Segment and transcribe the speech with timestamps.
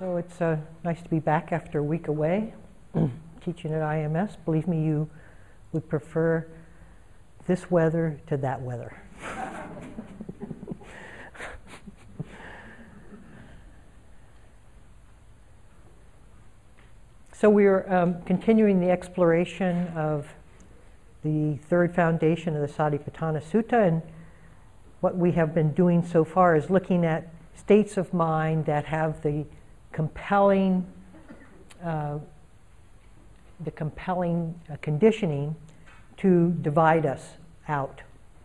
[0.00, 2.52] So it's uh, nice to be back after a week away
[3.44, 4.36] teaching at IMS.
[4.44, 5.08] Believe me, you
[5.72, 6.44] would prefer
[7.46, 9.00] this weather to that weather.
[17.32, 20.26] so we're um, continuing the exploration of
[21.22, 24.02] the third foundation of the Satipatthana Sutta, and
[25.02, 29.22] what we have been doing so far is looking at states of mind that have
[29.22, 29.46] the
[29.94, 30.84] compelling,
[31.84, 32.18] uh,
[33.60, 35.54] the compelling conditioning
[36.16, 37.34] to divide us
[37.68, 38.02] out,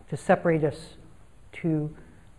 [0.08, 0.94] to separate us,
[1.52, 1.92] to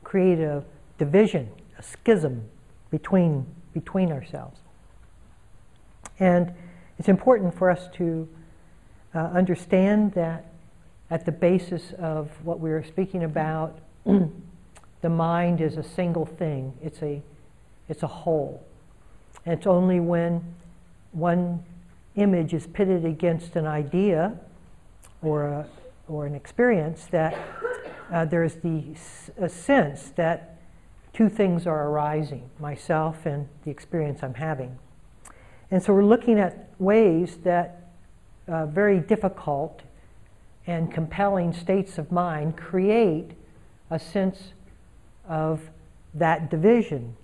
[0.05, 0.63] create a
[0.97, 2.45] division, a schism
[2.89, 4.57] between, between ourselves.
[6.17, 6.53] And
[6.97, 8.29] it's important for us to
[9.13, 10.45] uh, understand that
[11.09, 16.73] at the basis of what we are speaking about, the mind is a single thing.
[16.81, 17.21] It's a,
[17.89, 18.65] it's a whole.
[19.45, 20.43] It's only when
[21.11, 21.63] one
[22.15, 24.37] image is pitted against an idea
[25.21, 25.67] or, a,
[26.07, 27.37] or an experience that
[28.11, 28.83] uh, there's the
[29.37, 30.57] a sense that
[31.13, 34.77] two things are arising myself and the experience I'm having.
[35.69, 37.91] And so we're looking at ways that
[38.47, 39.81] uh, very difficult
[40.67, 43.31] and compelling states of mind create
[43.89, 44.53] a sense
[45.27, 45.69] of
[46.13, 47.15] that division,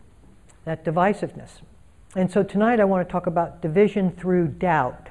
[0.66, 1.62] that divisiveness.
[2.16, 5.10] And so tonight I want to talk about division through doubt.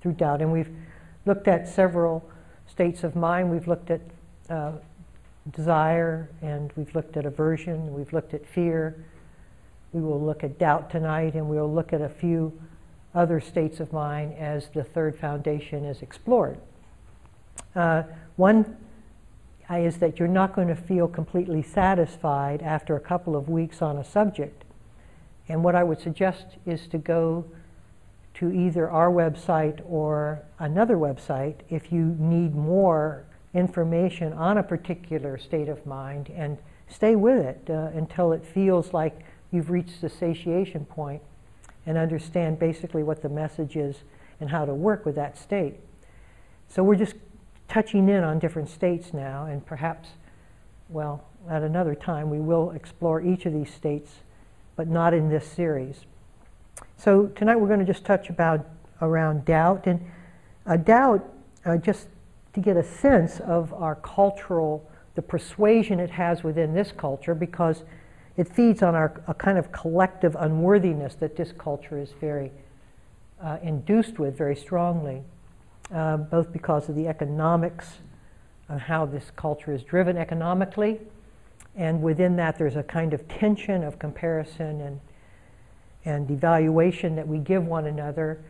[0.00, 0.40] Through doubt.
[0.40, 0.70] And we've
[1.26, 2.28] looked at several
[2.66, 3.50] states of mind.
[3.50, 4.00] We've looked at
[4.48, 4.72] uh,
[5.50, 9.04] desire, and we've looked at aversion, we've looked at fear.
[9.92, 12.52] We will look at doubt tonight, and we'll look at a few
[13.14, 16.58] other states of mind as the third foundation is explored.
[17.76, 18.02] Uh,
[18.36, 18.76] one
[19.70, 23.96] is that you're not going to feel completely satisfied after a couple of weeks on
[23.96, 24.64] a subject
[25.48, 27.44] and what I would suggest is to go
[28.34, 35.38] to either our website or another website if you need more information on a particular
[35.38, 39.20] state of mind and stay with it uh, until it feels like
[39.52, 41.22] you've reached the satiation point
[41.86, 43.98] and understand basically what the message is
[44.40, 45.74] and how to work with that state.
[46.68, 47.14] So we're just
[47.68, 50.08] touching in on different states now, and perhaps,
[50.88, 54.10] well, at another time we will explore each of these states
[54.76, 56.04] but not in this series.
[56.96, 58.66] So tonight we're going to just touch about
[59.00, 60.00] around doubt and
[60.66, 61.24] a doubt,
[61.64, 62.08] uh, just
[62.54, 67.82] to get a sense of our cultural, the persuasion it has within this culture, because
[68.36, 72.50] it feeds on our a kind of collective unworthiness that this culture is very
[73.42, 75.22] uh, induced with very strongly,
[75.92, 77.98] uh, both because of the economics
[78.68, 81.00] of how this culture is driven economically
[81.76, 85.00] and within that, there's a kind of tension of comparison and,
[86.04, 88.40] and evaluation that we give one another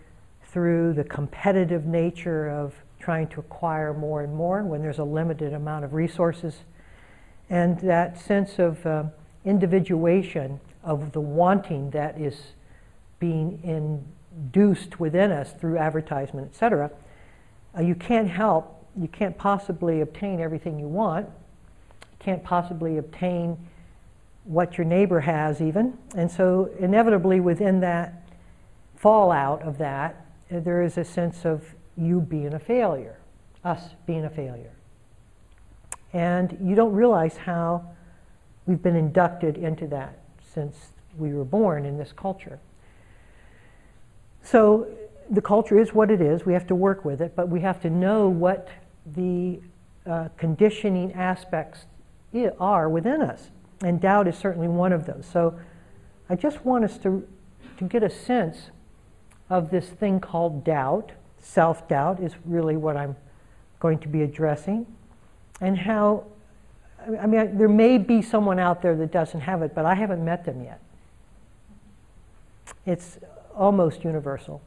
[0.50, 5.52] through the competitive nature of trying to acquire more and more when there's a limited
[5.52, 6.58] amount of resources.
[7.48, 9.04] And that sense of uh,
[9.44, 12.52] individuation of the wanting that is
[13.18, 16.90] being induced within us through advertisement, etc.
[17.76, 21.28] Uh, you can't help, you can't possibly obtain everything you want
[22.24, 23.58] can't possibly obtain
[24.44, 25.96] what your neighbor has, even.
[26.16, 28.28] And so, inevitably, within that
[28.96, 31.62] fallout of that, there is a sense of
[31.96, 33.18] you being a failure,
[33.62, 34.72] us being a failure.
[36.12, 37.84] And you don't realize how
[38.66, 42.58] we've been inducted into that since we were born in this culture.
[44.42, 44.86] So
[45.30, 46.46] the culture is what it is.
[46.46, 48.68] We have to work with it, but we have to know what
[49.14, 49.60] the
[50.06, 51.86] uh, conditioning aspects
[52.58, 53.50] are within us.
[53.82, 55.26] And doubt is certainly one of those.
[55.30, 55.58] So
[56.28, 57.26] I just want us to,
[57.78, 58.70] to get a sense
[59.50, 61.12] of this thing called doubt.
[61.38, 63.16] Self doubt is really what I'm
[63.80, 64.86] going to be addressing.
[65.60, 66.24] And how,
[67.20, 70.24] I mean, there may be someone out there that doesn't have it, but I haven't
[70.24, 70.80] met them yet.
[72.86, 73.18] It's
[73.54, 74.62] almost universal.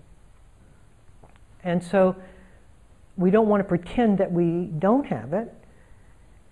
[1.64, 2.16] And so
[3.18, 5.54] we don't want to pretend that we don't have it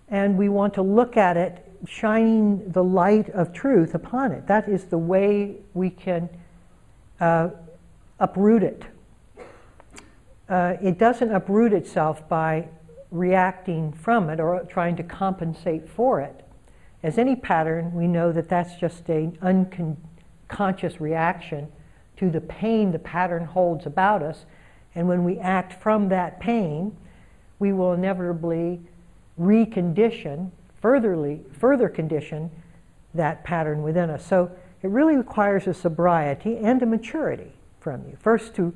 [0.10, 4.48] and we want to look at it shining the light of truth upon it.
[4.48, 6.30] That is the way we can
[7.20, 7.50] uh,
[8.20, 8.84] uproot it.
[10.48, 12.68] Uh, it doesn't uproot itself by
[13.12, 16.46] reacting from it or trying to compensate for it.
[17.02, 21.72] As any pattern, we know that that's just an unconscious reaction
[22.18, 24.46] to the pain the pattern holds about us.
[24.94, 26.96] And when we act from that pain,
[27.60, 28.82] we will inevitably
[29.40, 30.52] recondition,
[30.82, 32.52] furtherly, further condition
[33.14, 34.26] that pattern within us.
[34.26, 34.52] So
[34.82, 38.18] it really requires a sobriety and a maturity from you.
[38.20, 38.74] First, to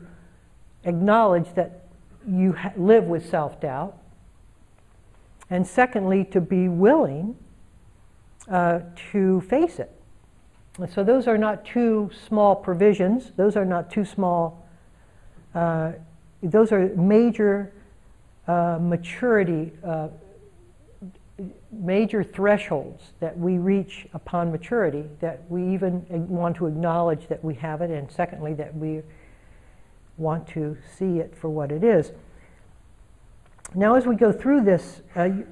[0.84, 1.84] acknowledge that
[2.28, 3.98] you ha- live with self doubt,
[5.50, 7.36] and secondly, to be willing
[8.50, 8.80] uh,
[9.12, 9.92] to face it.
[10.94, 14.66] So, those are not two small provisions, those are not two small,
[15.54, 15.94] uh,
[16.42, 17.74] those are major
[18.48, 20.08] uh, maturity uh,
[21.72, 27.54] major thresholds that we reach upon maturity that we even want to acknowledge that we
[27.56, 29.02] have it, and secondly, that we
[30.18, 32.12] want to see it for what it is.
[33.76, 35.48] Now, as we go through this, uh, you,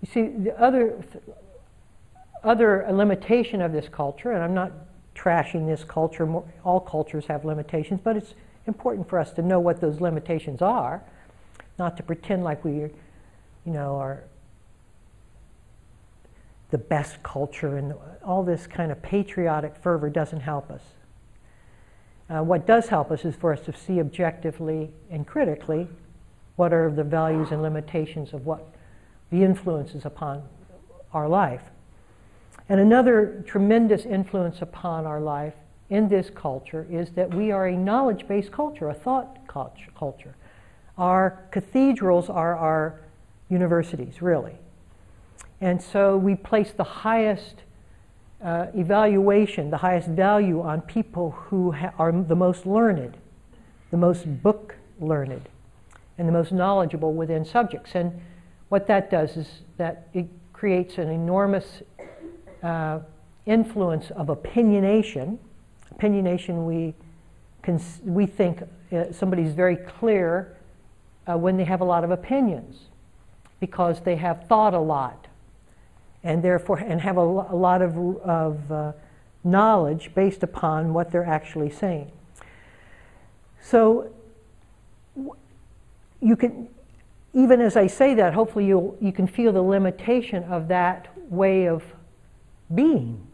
[0.00, 1.02] you, see the other
[2.42, 4.72] other limitation of this culture, and I'm not
[5.14, 6.26] trashing this culture.
[6.64, 8.34] All cultures have limitations, but it's
[8.66, 11.02] important for us to know what those limitations are,
[11.78, 12.92] not to pretend like we, you
[13.66, 14.24] know, are
[16.70, 17.94] the best culture and
[18.24, 20.82] all this kind of patriotic fervor doesn't help us.
[22.28, 25.88] Uh, what does help us is for us to see objectively and critically
[26.56, 28.64] what are the values and limitations of what
[29.30, 30.42] the influences upon
[31.12, 31.62] our life.
[32.68, 35.54] And another tremendous influence upon our life
[35.88, 40.36] in this culture is that we are a knowledge based culture, a thought culture.
[40.96, 43.00] Our cathedrals are our
[43.48, 44.54] universities, really.
[45.60, 47.62] And so we place the highest
[48.42, 53.18] uh, evaluation, the highest value on people who ha- are the most learned,
[53.90, 55.48] the most book learned,
[56.16, 57.94] and the most knowledgeable within subjects.
[57.94, 58.18] And
[58.70, 61.82] what that does is that it creates an enormous
[62.62, 63.00] uh,
[63.44, 65.38] influence of opinionation.
[65.94, 66.94] Opinionation, we,
[67.62, 70.56] cons- we think uh, somebody's very clear
[71.26, 72.86] uh, when they have a lot of opinions
[73.60, 75.26] because they have thought a lot
[76.22, 78.92] and therefore and have a, a lot of, of uh,
[79.44, 82.10] knowledge based upon what they're actually saying.
[83.62, 84.12] So
[86.20, 86.68] you can,
[87.32, 91.66] even as I say that, hopefully you you can feel the limitation of that way
[91.66, 91.82] of
[92.74, 93.26] being.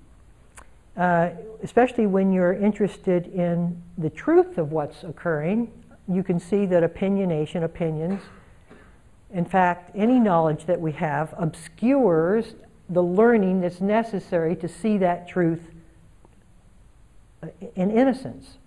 [0.96, 1.30] Uh,
[1.62, 5.70] especially when you're interested in the truth of what's occurring,
[6.08, 8.22] you can see that opinionation, opinions,
[9.32, 12.54] in fact, any knowledge that we have obscures
[12.88, 15.60] the learning that's necessary to see that truth
[17.74, 18.58] in innocence.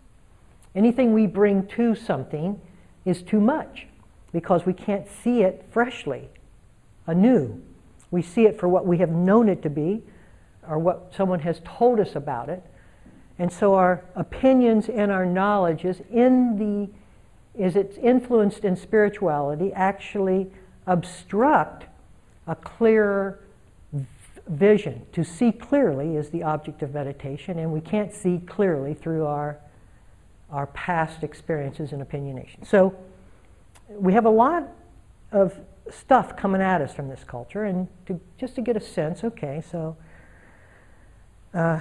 [0.75, 2.60] Anything we bring to something
[3.06, 3.88] is too much
[4.31, 6.30] because we can't see it freshly,
[7.07, 7.62] anew.
[8.12, 10.04] We see it for what we have known it to be
[10.68, 12.63] or what someone has told us about it.
[13.39, 16.89] And so our opinions and our knowledge is in the
[17.60, 20.50] is it's influenced in spirituality actually
[20.86, 21.86] obstruct
[22.48, 23.39] a clearer
[24.50, 25.06] vision.
[25.13, 29.60] To see clearly is the object of meditation, and we can't see clearly through our,
[30.50, 32.66] our past experiences and opinionation.
[32.66, 32.96] So
[33.88, 34.68] we have a lot
[35.31, 35.57] of
[35.92, 39.63] stuff coming at us from this culture, and to, just to get a sense, okay,
[39.72, 39.96] so
[41.54, 41.80] uh,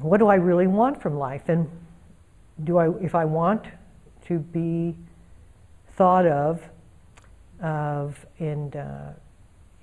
[0.00, 1.48] what do I really want from life?
[1.48, 1.68] And
[2.64, 3.64] do I, if I want
[4.26, 4.94] to be
[5.96, 6.62] thought of,
[7.62, 9.10] of and uh,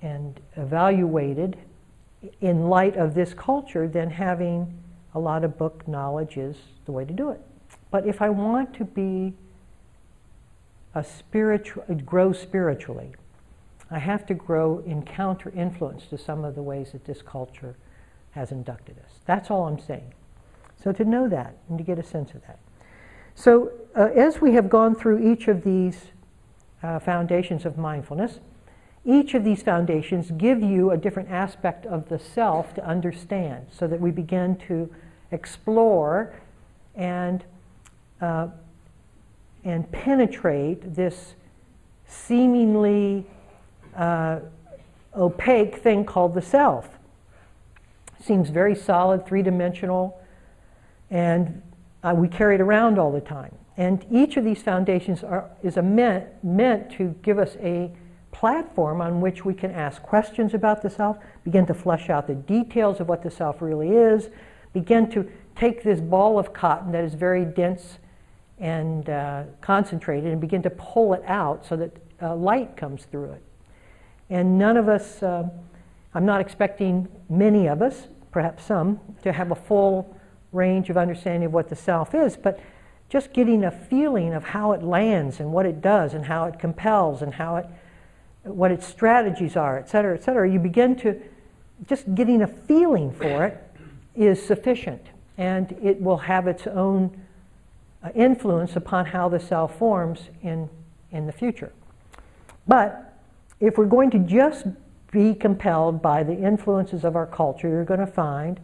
[0.02, 1.56] and evaluated
[2.40, 4.78] in light of this culture, then having
[5.14, 7.40] a lot of book knowledge is the way to do it.
[7.90, 9.34] But if I want to be
[10.94, 13.14] a spiritual, grow spiritually,
[13.90, 17.76] I have to grow in counter influence to some of the ways that this culture
[18.32, 19.20] has inducted us.
[19.24, 20.12] That's all I'm saying.
[20.82, 22.58] So to know that and to get a sense of that.
[23.34, 26.06] So uh, as we have gone through each of these
[26.82, 28.40] uh, foundations of mindfulness,
[29.04, 33.86] each of these foundations give you a different aspect of the self to understand so
[33.86, 34.92] that we begin to
[35.30, 36.34] explore
[36.94, 37.44] and,
[38.20, 38.48] uh,
[39.64, 41.34] and penetrate this
[42.06, 43.24] seemingly
[43.96, 44.40] uh,
[45.16, 46.88] opaque thing called the self.
[48.22, 50.20] Seems very solid, three dimensional,
[51.10, 51.62] and
[52.02, 53.54] uh, we carry it around all the time.
[53.76, 57.92] And each of these foundations are, is meant, meant to give us a
[58.38, 62.36] platform on which we can ask questions about the self, begin to flesh out the
[62.36, 64.30] details of what the self really is,
[64.72, 67.98] begin to take this ball of cotton that is very dense
[68.60, 71.90] and uh, concentrated and begin to pull it out so that
[72.22, 73.42] uh, light comes through it.
[74.30, 75.48] And none of us, uh,
[76.14, 80.16] I'm not expecting many of us, perhaps some, to have a full
[80.52, 82.60] range of understanding of what the self is, but
[83.08, 86.60] just getting a feeling of how it lands and what it does and how it
[86.60, 87.66] compels and how it
[88.48, 91.20] what its strategies are, et cetera, et cetera, you begin to
[91.86, 93.64] just getting a feeling for it
[94.14, 95.02] is sufficient
[95.36, 97.24] and it will have its own
[98.02, 100.68] uh, influence upon how the cell forms in,
[101.12, 101.72] in the future.
[102.66, 103.16] But
[103.60, 104.66] if we're going to just
[105.10, 108.60] be compelled by the influences of our culture, you're going to find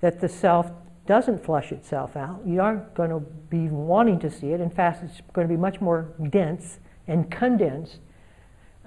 [0.00, 0.70] that the self
[1.06, 2.40] doesn't flush itself out.
[2.44, 4.60] You aren't going to be wanting to see it.
[4.60, 7.98] In fact, it's going to be much more dense and condensed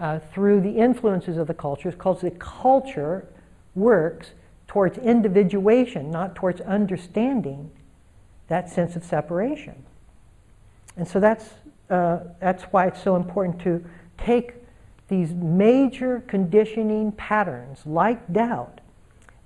[0.01, 3.27] uh, through the influences of the culture because the culture
[3.75, 4.31] works
[4.67, 7.69] towards individuation, not towards understanding
[8.47, 9.75] that sense of separation.
[10.97, 11.51] And so that's,
[11.89, 13.85] uh, that's why it's so important to
[14.17, 14.55] take
[15.07, 18.81] these major conditioning patterns like doubt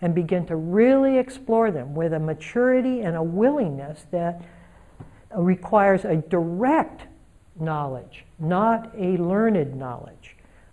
[0.02, 4.42] and begin to really explore them with a maturity and a willingness that
[5.36, 7.02] requires a direct
[7.60, 10.25] knowledge, not a learned knowledge.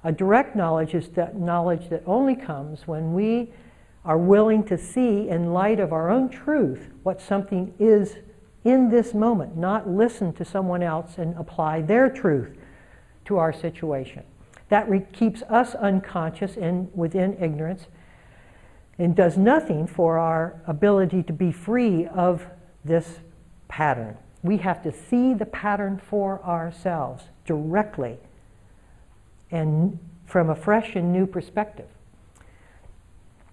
[0.04, 3.52] A direct knowledge is that knowledge that only comes when we
[4.04, 8.16] are willing to see, in light of our own truth, what something is
[8.64, 12.56] in this moment, not listen to someone else and apply their truth
[13.24, 14.24] to our situation.
[14.68, 17.86] That re- keeps us unconscious and within ignorance
[18.98, 22.46] and does nothing for our ability to be free of
[22.84, 23.20] this
[23.68, 24.16] pattern.
[24.42, 28.18] We have to see the pattern for ourselves directly
[29.52, 31.88] and from a fresh and new perspective.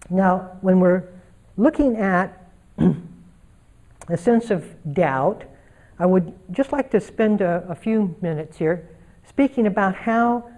[0.09, 1.03] Now, when we're
[1.57, 2.51] looking at
[4.07, 5.43] a sense of doubt,
[5.99, 8.87] I would just like to spend a, a few minutes here
[9.27, 10.49] speaking about how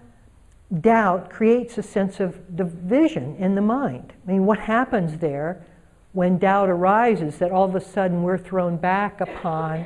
[0.80, 4.14] doubt creates a sense of division in the mind.
[4.26, 5.66] I mean, what happens there
[6.14, 9.86] when doubt arises that all of a sudden we're thrown back upon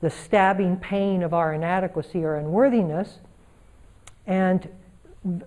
[0.00, 3.18] the stabbing pain of our inadequacy or unworthiness
[4.26, 4.68] and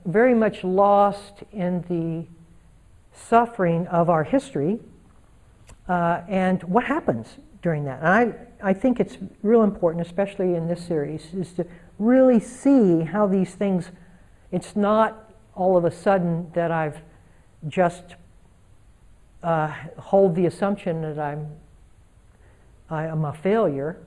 [0.06, 2.28] very much lost in the
[3.18, 4.80] suffering of our history
[5.88, 8.00] uh, and what happens during that.
[8.00, 8.08] And
[8.62, 11.66] I, I think it's real important, especially in this series, is to
[12.00, 13.90] really see how these things
[14.52, 17.02] it's not all of a sudden that I've
[17.68, 18.16] just
[19.42, 21.48] uh, hold the assumption that I'm
[22.90, 23.98] I am a failure,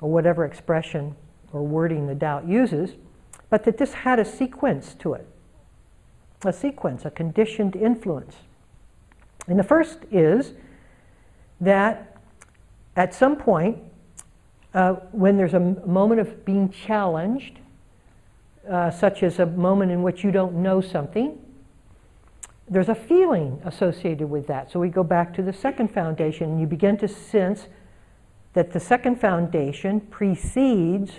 [0.00, 1.14] or whatever expression
[1.52, 2.96] or wording the doubt uses,
[3.50, 5.26] but that this had a sequence to it,
[6.44, 8.36] a sequence, a conditioned influence.
[9.46, 10.52] And the first is
[11.60, 12.16] that
[12.96, 13.78] at some point,
[14.74, 17.58] uh, when there's a moment of being challenged,
[18.68, 21.38] uh, such as a moment in which you don't know something,
[22.68, 24.72] there's a feeling associated with that.
[24.72, 27.68] So we go back to the second foundation, and you begin to sense
[28.54, 31.12] that the second foundation precedes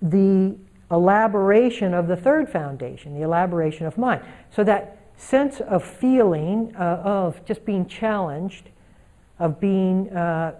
[0.00, 0.56] the
[0.90, 4.22] elaboration of the third foundation, the elaboration of mind.
[4.50, 8.70] So that sense of feeling, uh, of just being challenged,
[9.38, 10.54] of being, uh,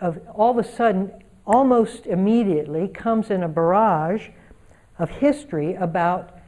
[0.00, 1.12] of all of a sudden,
[1.46, 4.28] almost immediately comes in a barrage
[4.98, 6.38] of history about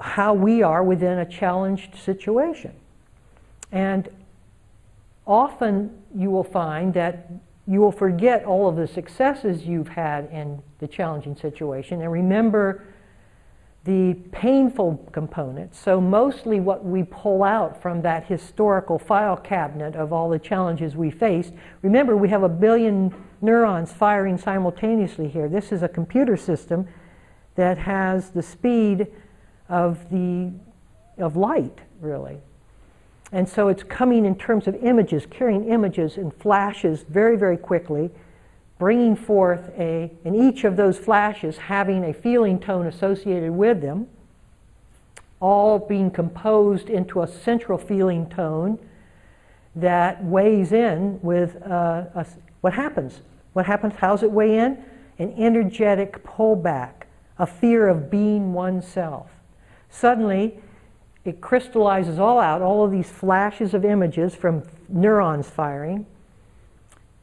[0.00, 2.74] how we are within a challenged situation.
[3.70, 4.08] And
[5.26, 7.30] often you will find that
[7.66, 12.84] you will forget all of the successes you've had in the challenging situation and remember
[13.84, 15.78] the painful components.
[15.78, 20.94] So, mostly what we pull out from that historical file cabinet of all the challenges
[20.94, 21.52] we faced.
[21.82, 25.48] Remember, we have a billion neurons firing simultaneously here.
[25.48, 26.86] This is a computer system
[27.56, 29.08] that has the speed
[29.68, 30.52] of the
[31.18, 32.38] of light, really.
[33.32, 38.10] And so it's coming in terms of images, carrying images in flashes very, very quickly,
[38.78, 44.06] bringing forth a, and each of those flashes having a feeling tone associated with them,
[45.40, 48.78] all being composed into a central feeling tone
[49.74, 52.26] that weighs in with uh, a,
[52.60, 53.22] what happens.
[53.54, 53.94] What happens?
[53.96, 54.84] How's it weigh in?
[55.18, 57.02] An energetic pullback
[57.38, 59.28] a fear of being oneself.
[59.90, 60.61] Suddenly,
[61.24, 66.06] it crystallizes all out, all of these flashes of images from neurons firing,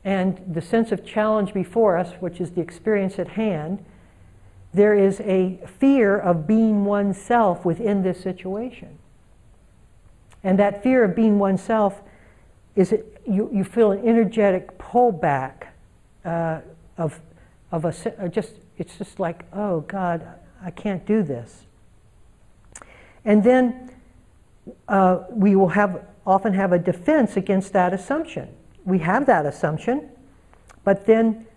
[0.04, 3.84] and the sense of challenge before us, which is the experience at hand,
[4.74, 8.98] there is a fear of being oneself within this situation.
[10.44, 12.02] And that fear of being oneself
[12.76, 15.68] is it, you, you feel an energetic pullback
[16.24, 16.62] uh,
[16.98, 17.20] of,
[17.72, 20.26] of a, just it's just like, oh God,
[20.64, 21.66] I can't do this.
[23.26, 23.92] And then
[24.88, 28.50] uh, we will have often have a defense against that assumption.
[28.86, 30.10] We have that assumption,
[30.84, 31.48] but then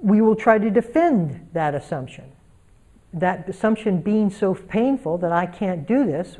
[0.00, 2.24] we will try to defend that assumption.
[3.12, 6.36] That assumption being so painful that I can't do this,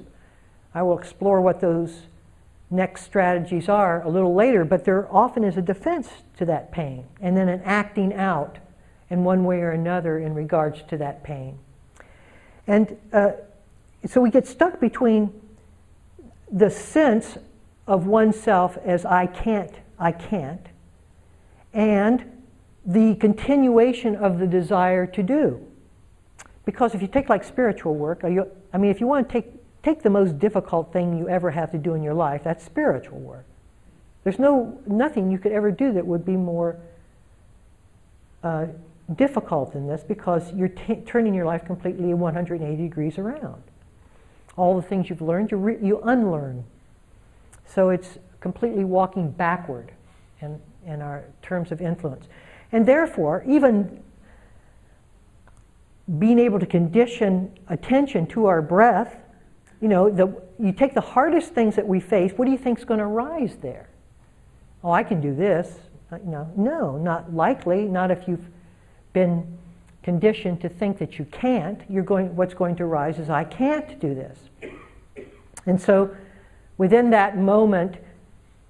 [0.74, 2.02] I will explore what those
[2.70, 7.04] next strategies are a little later, but there often is a defense to that pain
[7.20, 8.58] and then an acting out
[9.10, 11.58] in one way or another in regards to that pain.
[12.66, 13.32] And uh,
[14.06, 15.32] so we get stuck between
[16.50, 17.38] the sense
[17.87, 20.66] of oneself as I can't, I can't,
[21.73, 22.30] and
[22.87, 25.66] the continuation of the desire to do.
[26.64, 29.52] Because if you take like spiritual work, you, I mean, if you want to take,
[29.82, 33.18] take the most difficult thing you ever have to do in your life, that's spiritual
[33.18, 33.44] work.
[34.23, 36.78] There's no, nothing you could ever do that would be more
[38.42, 38.66] uh,
[39.14, 43.62] difficult than this because you're t- turning your life completely 180 degrees around.
[44.56, 46.64] All the things you've learned, you, re- you unlearn.
[47.66, 49.92] So it's completely walking backward
[50.40, 52.26] in, in our terms of influence.
[52.73, 54.02] And therefore, even
[56.18, 59.16] being able to condition attention to our breath,
[59.80, 62.78] you know, the, you take the hardest things that we face, what do you think
[62.78, 63.88] is going to rise there?
[64.82, 65.78] Oh, I can do this.
[66.12, 68.46] Uh, you know, no, not likely, not if you've
[69.12, 69.58] been
[70.04, 71.80] conditioned to think that you can't.
[71.88, 74.38] You're going, what's going to rise is, I can't do this.
[75.66, 76.14] And so,
[76.76, 77.96] within that moment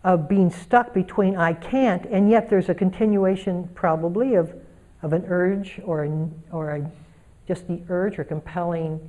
[0.05, 4.55] of being stuck between I can't, and yet there's a continuation probably of,
[5.03, 6.91] of an urge or, a, or a
[7.49, 9.01] just the urge or compelling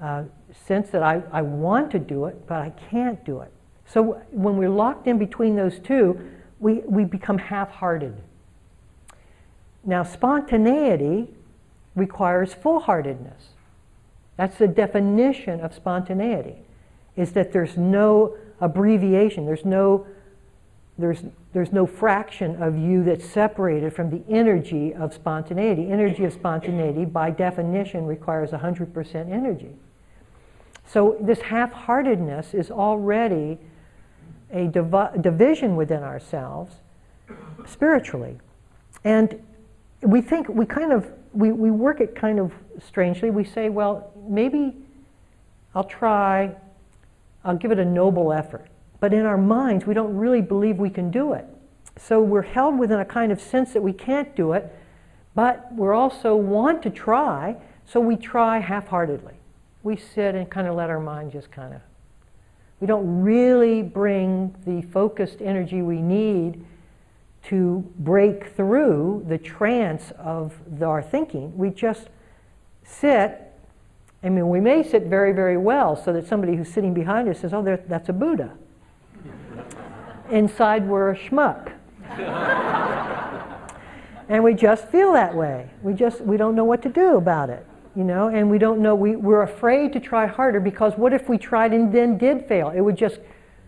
[0.00, 0.24] uh,
[0.66, 3.52] sense that I, I want to do it, but I can't do it.
[3.86, 6.18] So when we're locked in between those two,
[6.58, 8.16] we, we become half hearted.
[9.84, 11.28] Now, spontaneity
[11.94, 13.50] requires full heartedness.
[14.36, 16.56] That's the definition of spontaneity,
[17.16, 20.06] is that there's no abbreviation, there's no
[20.98, 21.22] there's,
[21.52, 25.90] there's no fraction of you that's separated from the energy of spontaneity.
[25.90, 29.72] Energy of spontaneity, by definition, requires 100% energy.
[30.86, 33.58] So, this half heartedness is already
[34.52, 36.74] a divi- division within ourselves
[37.66, 38.38] spiritually.
[39.02, 39.42] And
[40.02, 42.52] we think, we kind of, we, we work it kind of
[42.84, 43.30] strangely.
[43.30, 44.76] We say, well, maybe
[45.74, 46.54] I'll try,
[47.44, 48.68] I'll give it a noble effort
[49.02, 51.44] but in our minds, we don't really believe we can do it.
[51.98, 54.72] So we're held within a kind of sense that we can't do it,
[55.34, 59.34] but we also want to try, so we try half heartedly.
[59.82, 61.80] We sit and kind of let our mind just kind of.
[62.78, 66.64] We don't really bring the focused energy we need
[67.44, 71.56] to break through the trance of the, our thinking.
[71.56, 72.08] We just
[72.84, 73.52] sit.
[74.22, 77.40] I mean, we may sit very, very well so that somebody who's sitting behind us
[77.40, 78.52] says, oh, that's a Buddha
[80.30, 81.72] inside we're a schmuck.
[84.28, 85.68] and we just feel that way.
[85.82, 88.80] We just we don't know what to do about it, you know, and we don't
[88.80, 92.46] know we, we're afraid to try harder because what if we tried and then did
[92.46, 92.70] fail?
[92.70, 93.18] It would just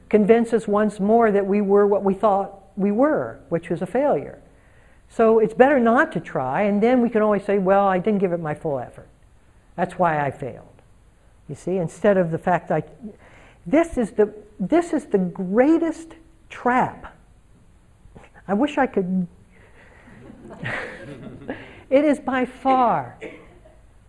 [0.09, 3.87] convince us once more that we were what we thought we were, which was a
[3.87, 4.41] failure.
[5.09, 8.21] So it's better not to try, and then we can always say, well, I didn't
[8.21, 9.09] give it my full effort.
[9.77, 10.67] That's why I failed.
[11.49, 12.83] You see, instead of the fact I,
[13.67, 16.15] this is the this is the greatest
[16.49, 17.15] trap.
[18.47, 19.27] I wish I could.
[21.91, 23.19] it is by far.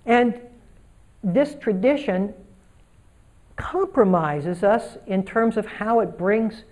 [0.05, 0.39] And
[1.23, 2.33] this tradition
[3.55, 6.63] compromises us in terms of how it brings,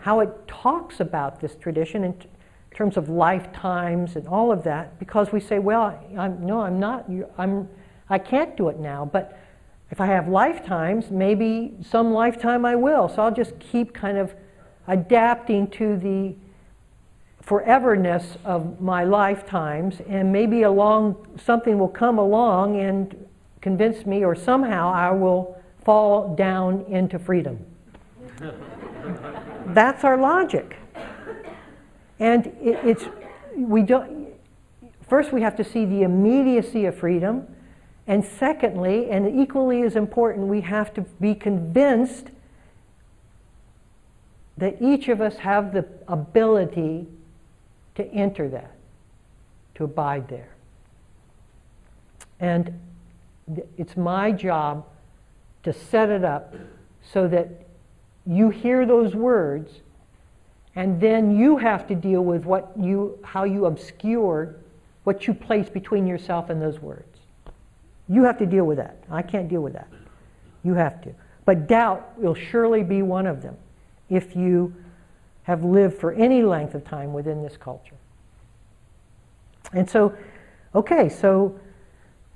[0.00, 2.28] how it talks about this tradition in t-
[2.74, 7.08] terms of lifetimes and all of that, because we say, well, I'm, no, I'm not,
[7.38, 7.68] I'm,
[8.10, 9.38] I can't do it now, but
[9.90, 13.08] if I have lifetimes, maybe some lifetime I will.
[13.08, 14.34] So I'll just keep kind of
[14.88, 16.34] adapting to the
[17.46, 23.26] foreverness of my lifetimes, and maybe along something will come along and
[23.60, 27.64] convince me, or somehow I will fall down into freedom.
[29.66, 30.76] That's our logic.
[32.18, 33.04] And it, it's,
[33.56, 34.28] we don't,
[35.08, 37.46] first we have to see the immediacy of freedom.
[38.06, 42.28] And secondly, and equally as important, we have to be convinced
[44.56, 47.06] that each of us have the ability
[47.94, 48.76] to enter that,
[49.74, 50.50] to abide there.
[52.38, 52.78] And
[53.76, 54.84] it's my job
[55.62, 56.54] to set it up
[57.02, 57.63] so that
[58.26, 59.80] you hear those words
[60.76, 64.56] and then you have to deal with what you, how you obscure
[65.04, 67.18] what you place between yourself and those words.
[68.08, 68.96] You have to deal with that.
[69.10, 69.88] I can't deal with that.
[70.62, 71.14] You have to.
[71.44, 73.56] But doubt will surely be one of them
[74.08, 74.74] if you
[75.44, 77.96] have lived for any length of time within this culture.
[79.72, 80.14] And so,
[80.74, 81.58] okay, so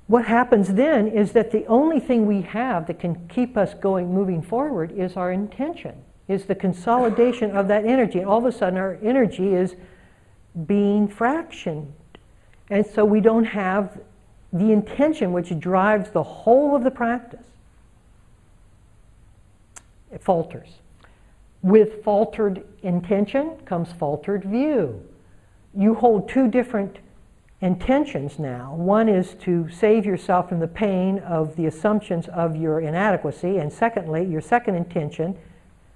[0.09, 4.11] what happens then is that the only thing we have that can keep us going,
[4.11, 5.93] moving forward, is our intention.
[6.27, 8.17] is the consolidation of that energy.
[8.17, 9.75] And all of a sudden, our energy is
[10.65, 11.91] being fractioned.
[12.71, 14.01] And so we don't have
[14.51, 17.45] the intention which drives the whole of the practice.
[20.11, 20.69] It falters.
[21.61, 25.03] With faltered intention comes faltered view.
[25.75, 26.97] You hold two different
[27.61, 28.73] intentions now.
[28.73, 33.71] One is to save yourself from the pain of the assumptions of your inadequacy, and
[33.71, 35.37] secondly, your second intention,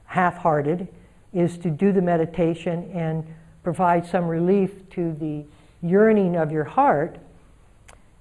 [0.05, 0.87] half hearted,
[1.33, 3.25] is to do the meditation and
[3.63, 5.45] provide some relief to the
[5.81, 7.17] yearning of your heart.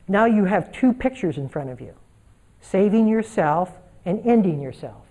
[0.09, 1.95] Now you have two pictures in front of you
[2.61, 3.73] saving yourself
[4.05, 5.05] and ending yourself.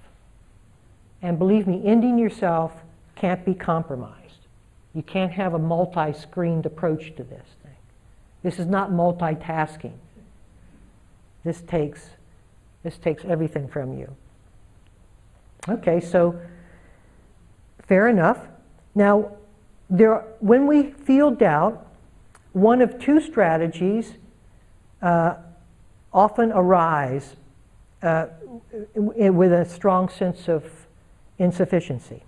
[1.22, 2.72] And believe me, ending yourself
[3.16, 4.48] can't be compromised.
[4.94, 7.46] You can't have a multi screened approach to this.
[8.44, 9.94] This is not multitasking.
[11.44, 12.10] This takes,
[12.84, 14.16] this takes everything from you.
[15.70, 16.40] Okay, so
[17.88, 18.40] fair enough.
[18.96, 19.32] Now,
[19.90, 21.88] there, when we feel doubt,
[22.54, 24.14] one of two strategies
[25.02, 25.36] uh,
[26.14, 27.36] often arise
[28.02, 28.28] uh,
[28.96, 30.66] with a strong sense of
[31.38, 32.24] insufficiency.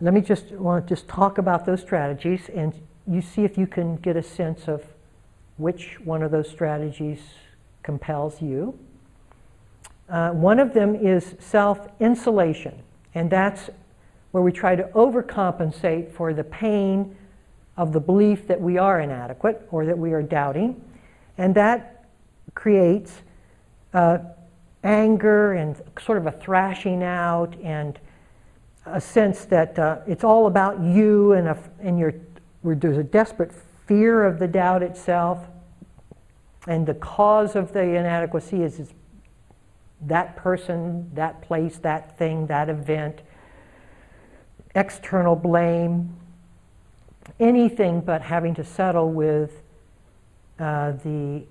[0.00, 2.72] Let me just want to just talk about those strategies and
[3.06, 4.84] you see if you can get a sense of
[5.56, 7.20] which one of those strategies
[7.82, 8.78] compels you.
[10.08, 12.82] Uh, one of them is self insulation,
[13.14, 13.70] and that's
[14.32, 17.16] where we try to overcompensate for the pain
[17.76, 20.82] of the belief that we are inadequate or that we are doubting.
[21.38, 22.04] And that
[22.54, 23.22] creates
[23.94, 24.18] uh,
[24.84, 27.98] anger and sort of a thrashing out and
[28.86, 32.14] a sense that uh, it's all about you and, a, and your,
[32.62, 33.52] there's a desperate
[33.86, 35.46] fear of the doubt itself.
[36.66, 38.90] And the cause of the inadequacy is, is
[40.02, 43.20] that person, that place, that thing, that event,
[44.74, 46.14] external blame,
[47.38, 49.62] anything but having to settle with
[50.58, 51.42] uh, the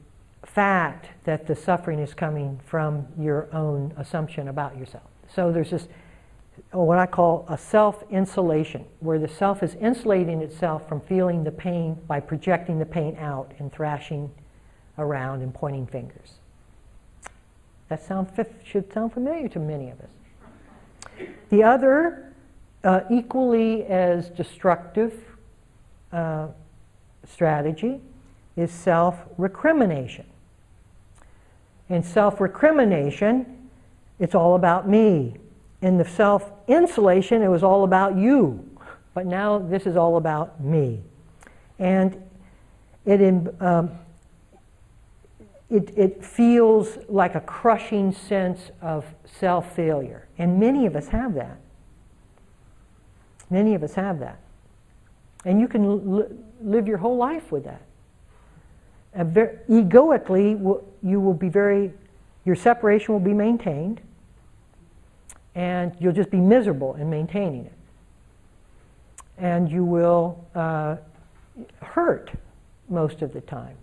[0.43, 5.03] fact that the suffering is coming from your own assumption about yourself.
[5.33, 5.87] So there's this,
[6.71, 11.51] what I call a self insulation, where the self is insulating itself from feeling the
[11.51, 14.31] pain by projecting the pain out and thrashing
[14.97, 16.33] around and pointing fingers.
[17.89, 18.29] That sound,
[18.63, 21.27] should sound familiar to many of us.
[21.49, 22.33] The other,
[22.83, 25.13] uh, equally as destructive
[26.11, 26.47] uh,
[27.27, 27.99] strategy,
[28.55, 30.25] is self recrimination.
[31.89, 33.69] In self recrimination,
[34.19, 35.37] it's all about me.
[35.81, 38.65] In the self insulation, it was all about you.
[39.13, 41.01] But now this is all about me.
[41.77, 42.21] And
[43.05, 43.91] it, um,
[45.69, 50.27] it, it feels like a crushing sense of self failure.
[50.37, 51.57] And many of us have that.
[53.49, 54.39] Many of us have that.
[55.45, 56.27] And you can
[56.61, 57.81] live your whole life with that
[59.15, 60.57] very, egoically,
[61.03, 61.91] you will be very,
[62.45, 64.01] your separation will be maintained,
[65.55, 67.73] and you'll just be miserable in maintaining it.
[69.37, 70.97] And you will uh,
[71.81, 72.31] hurt
[72.89, 73.75] most of the time,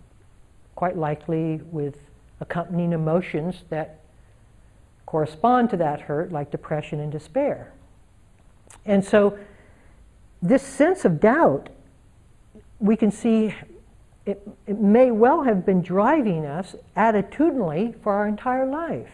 [0.75, 1.97] quite likely with
[2.41, 4.01] accompanying emotions that
[5.07, 7.73] correspond to that hurt, like depression and despair.
[8.85, 9.39] And so,
[10.43, 11.71] this sense of doubt,
[12.79, 13.55] we can see
[14.27, 19.09] it, it may well have been driving us attitudinally for our entire life.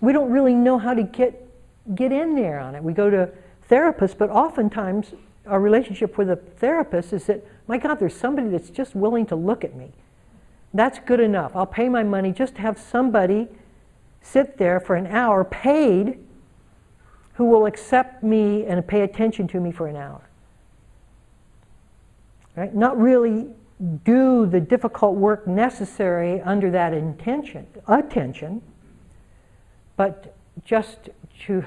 [0.00, 1.46] We don't really know how to get,
[1.94, 2.82] get in there on it.
[2.82, 3.30] We go to
[3.68, 5.12] therapists, but oftentimes
[5.46, 9.36] our relationship with a therapist is that, my God, there's somebody that's just willing to
[9.36, 9.92] look at me.
[10.72, 11.56] That's good enough.
[11.56, 13.48] I'll pay my money just to have somebody
[14.22, 16.18] sit there for an hour paid
[17.34, 20.20] who will accept me and pay attention to me for an hour.
[22.54, 22.74] Right?
[22.74, 23.48] Not really
[24.04, 28.60] do the difficult work necessary under that intention, attention,
[30.00, 30.34] but
[30.64, 31.10] just
[31.44, 31.62] to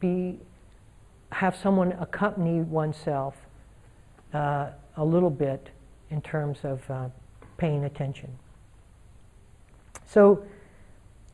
[0.00, 0.38] be
[1.30, 3.34] have someone accompany oneself
[4.32, 5.68] uh, a little bit
[6.08, 7.08] in terms of uh,
[7.58, 8.30] paying attention.
[10.06, 10.42] So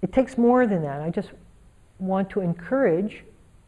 [0.02, 1.02] it takes more than that.
[1.02, 1.30] I just
[2.00, 3.22] want to encourage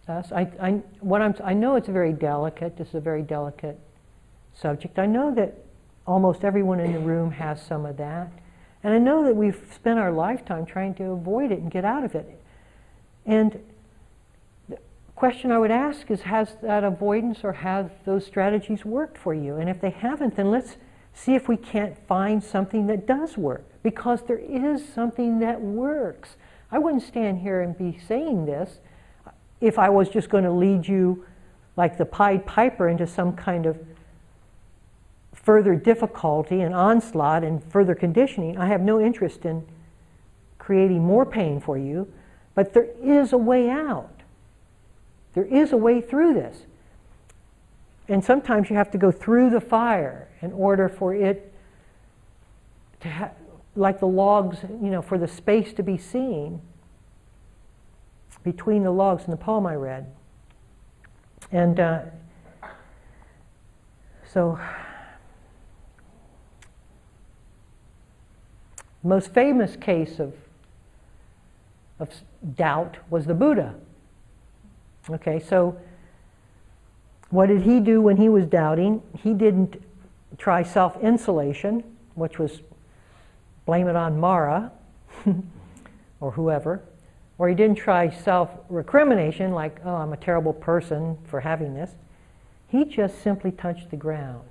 [0.09, 0.33] us.
[0.33, 2.77] I, I, what I'm, I know it's very delicate.
[2.77, 3.79] This is a very delicate
[4.55, 4.99] subject.
[4.99, 5.55] I know that
[6.05, 8.33] almost everyone in the room has some of that.
[8.83, 12.03] And I know that we've spent our lifetime trying to avoid it and get out
[12.03, 12.41] of it.
[13.27, 13.61] And
[14.69, 14.79] the
[15.17, 19.57] question I would ask is Has that avoidance or have those strategies worked for you?
[19.57, 20.77] And if they haven't, then let's
[21.13, 23.65] see if we can't find something that does work.
[23.83, 26.37] Because there is something that works.
[26.71, 28.81] I wouldn't stand here and be saying this
[29.61, 31.25] if I was just going to lead you
[31.77, 33.79] like the Pied Piper into some kind of
[35.33, 38.59] further difficulty and onslaught and further conditioning.
[38.59, 39.67] I have no interest in
[40.59, 42.13] creating more pain for you,
[42.57, 44.23] but there is a way out.
[45.35, 46.63] There is a way through this.
[48.09, 51.53] And sometimes you have to go through the fire in order for it
[53.01, 53.33] to have,
[53.77, 56.63] like the logs, you know, for the space to be seen
[58.43, 60.07] between the logs in the poem I read.
[61.53, 62.01] And uh,
[64.33, 64.59] so,
[69.03, 70.33] most famous case of,
[71.99, 72.11] of
[72.55, 73.75] doubt was the Buddha.
[75.09, 75.79] Okay, so
[77.31, 79.03] what did he do when he was doubting?
[79.23, 79.83] He didn't
[80.39, 82.61] try self insulation, which was
[83.65, 84.73] blame it on Mara
[86.21, 86.83] or whoever.
[87.39, 91.91] Or he didn't try self recrimination, like, oh, I'm a terrible person for having this.
[92.69, 94.49] He just simply touched the ground.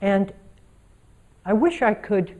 [0.00, 0.32] And
[1.44, 2.38] I wish I could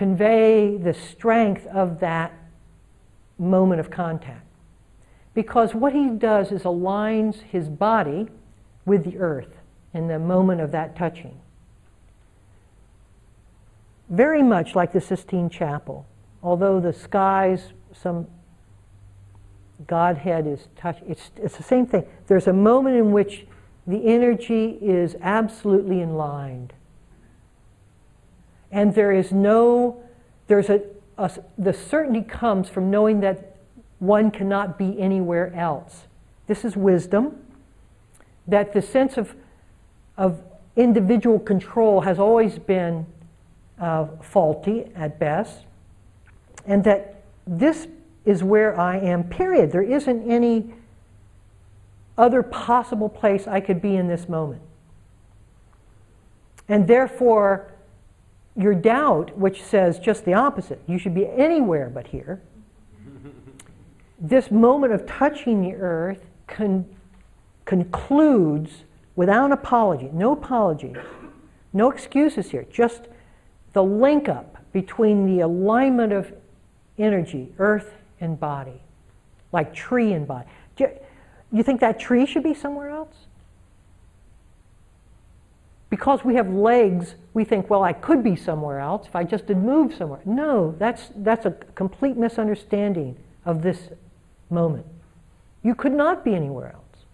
[0.00, 2.32] convey the strength of that
[3.38, 4.46] moment of contact.
[5.34, 8.26] Because what he does is aligns his body
[8.86, 9.58] with the earth
[9.92, 11.38] in the moment of that touching.
[14.08, 16.06] Very much like the Sistine Chapel
[16.42, 18.26] although the skies, some
[19.86, 20.96] Godhead is touch.
[21.06, 22.06] It's, it's the same thing.
[22.26, 23.46] There's a moment in which
[23.86, 26.70] the energy is absolutely in line.
[28.70, 30.02] And there is no,
[30.46, 30.82] there's a,
[31.18, 33.56] a, the certainty comes from knowing that
[33.98, 36.06] one cannot be anywhere else.
[36.46, 37.36] This is wisdom.
[38.46, 39.34] That the sense of,
[40.16, 40.42] of
[40.76, 43.06] individual control has always been
[43.78, 45.64] uh, faulty at best
[46.66, 47.88] and that this
[48.24, 49.72] is where I am, period.
[49.72, 50.74] There isn't any
[52.18, 54.62] other possible place I could be in this moment.
[56.68, 57.72] And therefore,
[58.56, 62.40] your doubt, which says just the opposite, you should be anywhere but here,
[64.18, 66.84] this moment of touching the earth con-
[67.64, 68.84] concludes
[69.16, 70.94] without apology, no apology,
[71.72, 73.08] no excuses here, just
[73.72, 76.32] the link up between the alignment of
[76.98, 78.80] energy, earth and body,
[79.52, 80.46] like tree and body.
[80.76, 80.90] You,
[81.52, 83.14] you think that tree should be somewhere else?
[86.00, 89.48] Because we have legs, we think, well, I could be somewhere else if I just
[89.48, 90.22] had moved somewhere.
[90.24, 93.90] No, that's, that's a complete misunderstanding of this
[94.48, 94.86] moment.
[95.62, 97.04] You could not be anywhere else.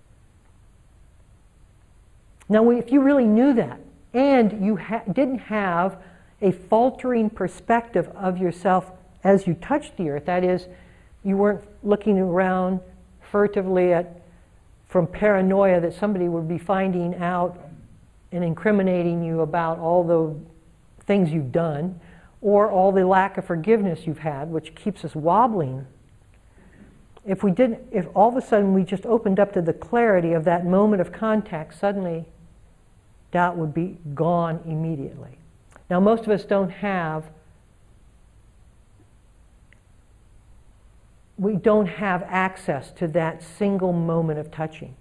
[2.48, 3.80] Now, if you really knew that,
[4.14, 5.98] and you ha- didn't have
[6.40, 8.92] a faltering perspective of yourself
[9.24, 10.26] as you touched the earth.
[10.26, 10.68] That is,
[11.24, 12.78] you weren't looking around
[13.32, 14.22] furtively at
[14.86, 17.65] from paranoia that somebody would be finding out
[18.36, 21.98] and incriminating you about all the things you've done
[22.42, 25.86] or all the lack of forgiveness you've had, which keeps us wobbling.
[27.24, 30.32] If we didn't, if all of a sudden we just opened up to the clarity
[30.32, 32.26] of that moment of contact, suddenly
[33.32, 35.38] doubt would be gone immediately.
[35.88, 37.24] Now, most of us don't have
[41.38, 44.94] we don't have access to that single moment of touching.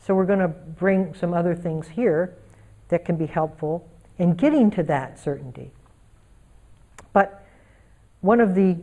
[0.00, 2.34] So we're going to bring some other things here
[2.88, 5.70] that can be helpful in getting to that certainty.
[7.12, 7.44] But
[8.20, 8.76] one of the,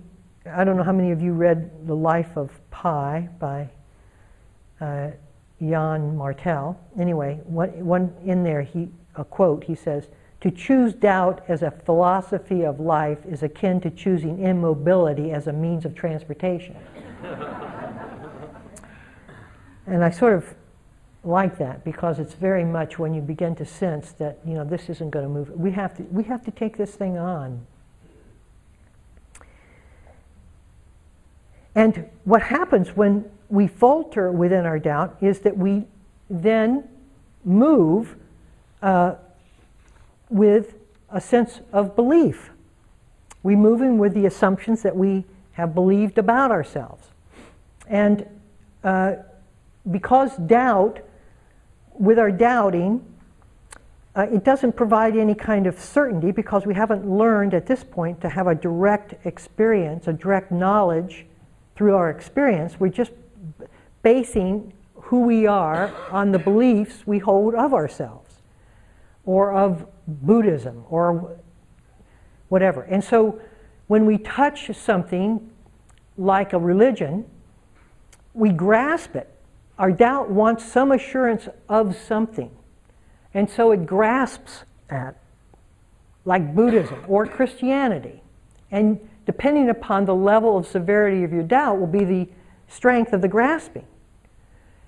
[0.45, 3.69] I don't know how many of you read The Life of Pi by
[4.79, 5.11] uh,
[5.59, 6.79] Yann Martel.
[6.99, 10.07] Anyway, one, one in there, he, a quote, he says,
[10.41, 15.53] to choose doubt as a philosophy of life is akin to choosing immobility as a
[15.53, 16.75] means of transportation.
[19.87, 20.53] and I sort of
[21.25, 24.89] like that because it's very much when you begin to sense that you know this
[24.89, 25.49] isn't going to move.
[25.51, 27.65] We have to we have to take this thing on.
[31.73, 35.85] And what happens when we falter within our doubt is that we
[36.29, 36.87] then
[37.43, 38.15] move
[38.81, 39.15] uh,
[40.29, 40.75] with
[41.09, 42.51] a sense of belief.
[43.43, 47.07] We move in with the assumptions that we have believed about ourselves.
[47.87, 48.25] And
[48.83, 49.15] uh,
[49.91, 51.01] because doubt,
[51.99, 53.03] with our doubting,
[54.15, 58.21] uh, it doesn't provide any kind of certainty because we haven't learned at this point
[58.21, 61.25] to have a direct experience, a direct knowledge
[61.75, 62.79] through our experience.
[62.79, 63.11] We're just
[64.03, 68.41] basing who we are on the beliefs we hold of ourselves
[69.25, 71.37] or of Buddhism or
[72.47, 72.83] whatever.
[72.83, 73.41] And so
[73.87, 75.51] when we touch something
[76.17, 77.25] like a religion,
[78.33, 79.34] we grasp it.
[79.77, 82.51] Our doubt wants some assurance of something.
[83.33, 85.17] And so it grasps at,
[86.23, 88.21] like Buddhism or Christianity.
[88.71, 92.29] And depending upon the level of severity of your doubt, will be the
[92.67, 93.85] strength of the grasping.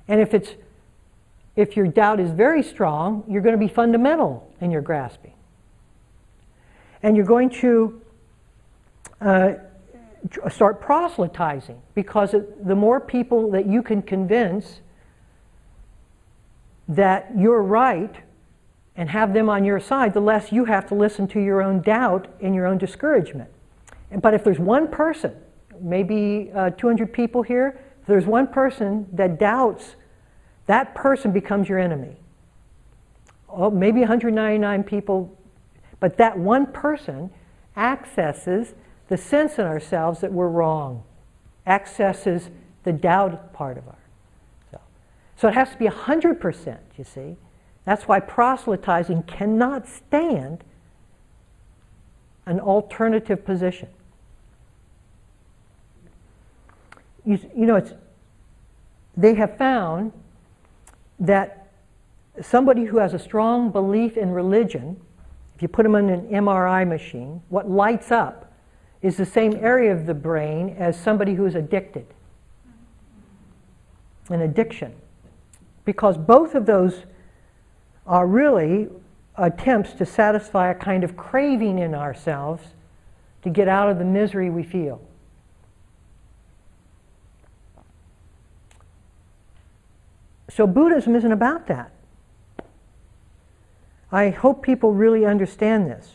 [0.08, 0.52] And if it's
[1.58, 5.34] if your doubt is very strong, you're going to be fundamental in your grasping.
[7.02, 8.00] And you're going to
[9.20, 9.54] uh,
[10.50, 14.82] start proselytizing because the more people that you can convince
[16.88, 18.16] that you're right
[18.96, 21.82] and have them on your side, the less you have to listen to your own
[21.82, 23.50] doubt and your own discouragement.
[24.22, 25.36] But if there's one person,
[25.82, 29.96] maybe uh, 200 people here, if there's one person that doubts,
[30.66, 32.16] that person becomes your enemy.
[33.50, 35.38] Oh, maybe 199 people,
[36.00, 37.30] but that one person
[37.76, 38.74] accesses
[39.08, 41.04] the sense in ourselves that we're wrong,
[41.66, 42.50] accesses
[42.84, 44.88] the doubt part of ourselves.
[45.38, 47.36] So it has to be 100%, you see.
[47.86, 50.64] That's why proselytizing cannot stand
[52.46, 53.90] an alternative position.
[57.26, 57.94] You, you know, it's,
[59.16, 60.14] they have found
[61.20, 61.68] that
[62.42, 65.00] somebody who has a strong belief in religion,
[65.56, 68.47] if you put them in an MRI machine, what lights up
[69.02, 72.06] is the same area of the brain as somebody who's addicted.
[74.30, 74.94] An addiction.
[75.86, 77.04] Because both of those
[78.06, 78.88] are really
[79.36, 82.64] attempts to satisfy a kind of craving in ourselves
[83.44, 85.00] to get out of the misery we feel.
[90.50, 91.92] So Buddhism isn't about that.
[94.12, 96.14] I hope people really understand this.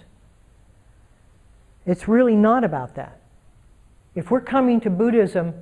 [1.87, 3.21] It's really not about that.
[4.15, 5.55] If we're coming to Buddhism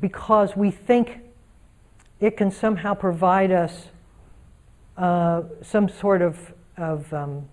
[0.00, 1.20] because we think
[2.20, 3.88] it can somehow provide us
[4.96, 7.48] uh, some sort of, of, um,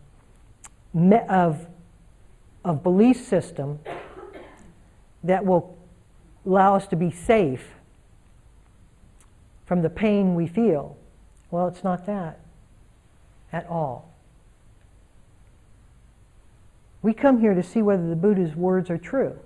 [1.29, 1.67] of,
[2.63, 3.79] of belief system
[5.23, 5.77] that will
[6.45, 7.75] allow us to be safe
[9.65, 10.97] from the pain we feel.
[11.51, 12.39] Well, it's not that
[13.51, 14.08] at all.
[17.01, 19.39] We come here to see whether the Buddha's words are true.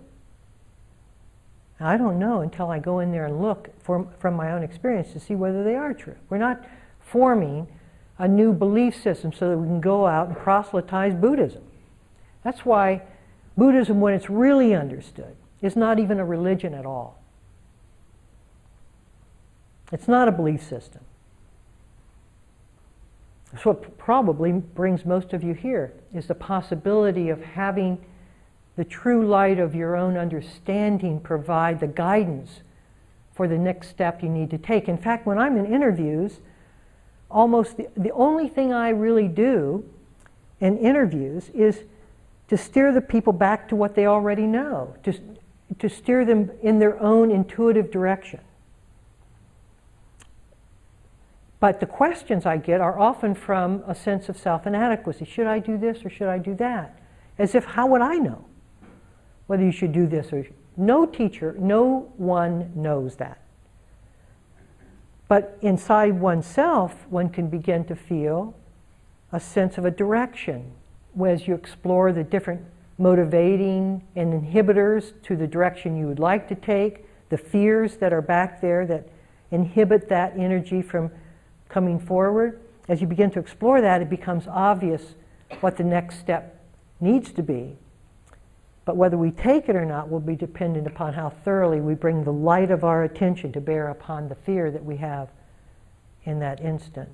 [1.80, 5.12] I don't know until I go in there and look for, from my own experience
[5.14, 6.16] to see whether they are true.
[6.30, 6.64] We're not
[7.00, 7.68] forming
[8.18, 11.64] a new belief system so that we can go out and proselytize Buddhism.
[12.44, 13.02] That's why
[13.58, 17.22] Buddhism, when it's really understood, is not even a religion at all.
[19.92, 21.04] It's not a belief system.
[23.54, 28.04] That's what probably brings most of you here, is the possibility of having
[28.76, 32.62] the true light of your own understanding provide the guidance
[33.36, 34.90] for the next step you need to take.
[34.90, 36.40] In fact, when I'm in interviews,
[37.30, 39.88] almost the, the only thing I really do
[40.60, 41.84] in interviews is
[42.48, 45.14] to steer the people back to what they already know, to,
[45.78, 48.40] to steer them in their own intuitive direction.
[51.64, 55.24] But the questions I get are often from a sense of self inadequacy.
[55.24, 57.00] Should I do this or should I do that?
[57.38, 58.44] As if, how would I know
[59.48, 60.46] whether you should do this or
[60.76, 63.40] no teacher, no one knows that.
[65.30, 68.54] But inside oneself, one can begin to feel
[69.32, 70.70] a sense of a direction
[71.26, 72.60] as you explore the different
[72.98, 78.22] motivating and inhibitors to the direction you would like to take, the fears that are
[78.22, 79.08] back there that
[79.52, 81.10] inhibit that energy from
[81.74, 82.62] coming forward.
[82.88, 85.16] As you begin to explore that, it becomes obvious
[85.62, 86.64] what the next step
[87.00, 87.76] needs to be.
[88.86, 92.24] But whether we take it or not will be dependent upon how thoroughly we bring
[92.24, 95.30] the light of our attention to bear upon the fear that we have
[96.26, 97.10] in that instant.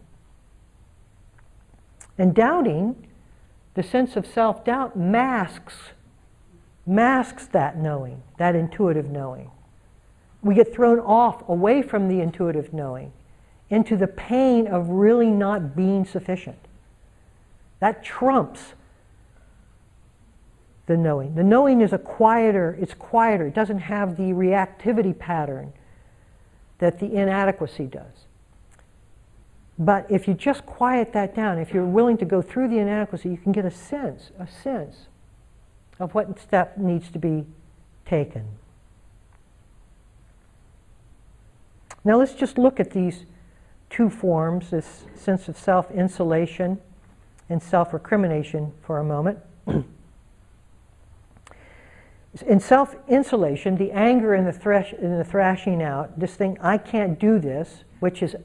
[2.17, 3.07] And doubting,
[3.75, 5.75] the sense of self doubt masks,
[6.85, 9.51] masks that knowing, that intuitive knowing.
[10.41, 13.13] We get thrown off away from the intuitive knowing
[13.69, 16.57] into the pain of really not being sufficient.
[17.79, 18.73] That trumps
[20.87, 21.35] the knowing.
[21.35, 23.45] The knowing is a quieter, it's quieter.
[23.45, 25.71] It doesn't have the reactivity pattern
[26.79, 28.25] that the inadequacy does.
[29.77, 33.29] But if you just quiet that down, if you're willing to go through the inadequacy,
[33.29, 35.07] you can get a sense, a sense
[35.99, 37.45] of what step needs to be
[38.05, 38.45] taken.
[42.03, 43.25] Now let's just look at these
[43.89, 46.79] two forms, this sense of self insulation
[47.49, 49.39] and self recrimination, for a moment.
[52.45, 56.77] in self insulation, the anger and the, thresh, and the thrashing out, this thing, I
[56.77, 58.35] can't do this, which is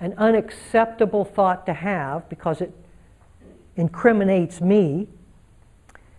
[0.00, 2.72] an unacceptable thought to have because it
[3.76, 5.08] incriminates me.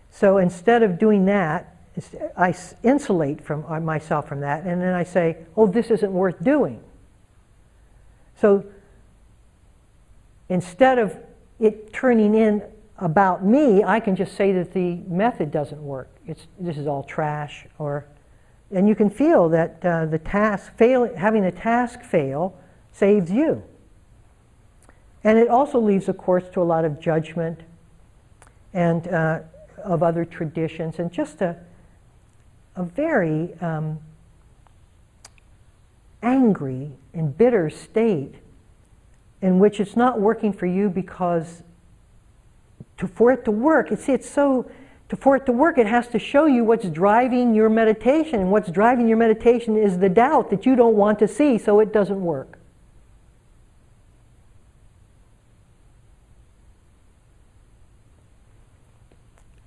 [0.10, 1.76] So instead of doing that,
[2.36, 2.53] I
[2.84, 6.82] insulate from uh, myself from that, and then I say, oh, this isn't worth doing.
[8.39, 8.65] So
[10.49, 11.17] instead of
[11.59, 12.63] it turning in
[12.97, 16.09] about me, I can just say that the method doesn't work.
[16.27, 18.05] It's, this is all trash, or,
[18.71, 22.57] and you can feel that uh, the task fail, having the task fail
[22.91, 23.63] saves you.
[25.23, 27.61] And it also leaves, of course, to a lot of judgment
[28.73, 29.39] and uh,
[29.83, 31.57] of other traditions, and just a,
[32.75, 33.99] a very um,
[36.26, 38.36] angry and bitter state
[39.41, 41.61] in which it's not working for you because
[42.97, 44.69] to, for it to work, see, it's so,
[45.09, 48.39] to, for it to work, it has to show you what's driving your meditation.
[48.39, 51.80] And what's driving your meditation is the doubt that you don't want to see, so
[51.80, 52.57] it doesn't work.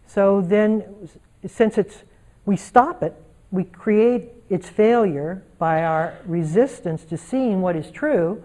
[0.06, 1.08] So then,
[1.46, 2.02] since it's,
[2.44, 3.14] we stop it,
[3.52, 8.42] we create its failure by our resistance to seeing what is true.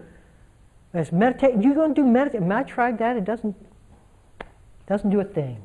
[0.92, 2.52] As meditate, you going to do meditation.
[2.52, 3.16] I tried that.
[3.16, 3.56] It doesn't
[4.86, 5.62] doesn't do a thing.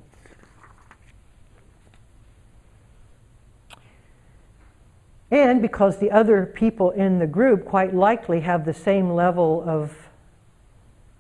[5.32, 9.96] And because the other people in the group quite likely have the same level of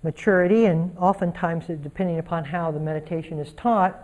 [0.01, 3.99] maturity, and oftentimes, depending upon how the meditation is taught,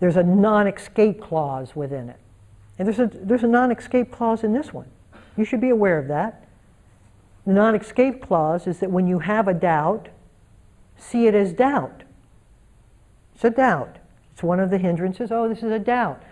[0.00, 2.18] there's a non escape clause within it.
[2.80, 4.86] And there's a, there's a non escape clause in this one.
[5.36, 6.48] You should be aware of that.
[7.46, 10.08] The non escape clause is that when you have a doubt,
[10.96, 12.04] see it as doubt.
[13.34, 13.98] It's a doubt.
[14.32, 15.30] It's one of the hindrances.
[15.30, 16.22] Oh, this is a doubt.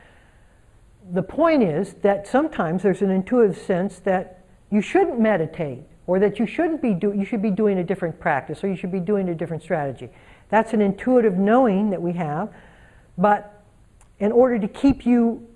[1.12, 6.38] The point is that sometimes there's an intuitive sense that you shouldn't meditate or that
[6.38, 9.00] you shouldn't be do, you should be doing a different practice or you should be
[9.00, 10.08] doing a different strategy.
[10.48, 12.54] That's an intuitive knowing that we have,
[13.18, 13.62] but
[14.18, 15.46] in order to keep you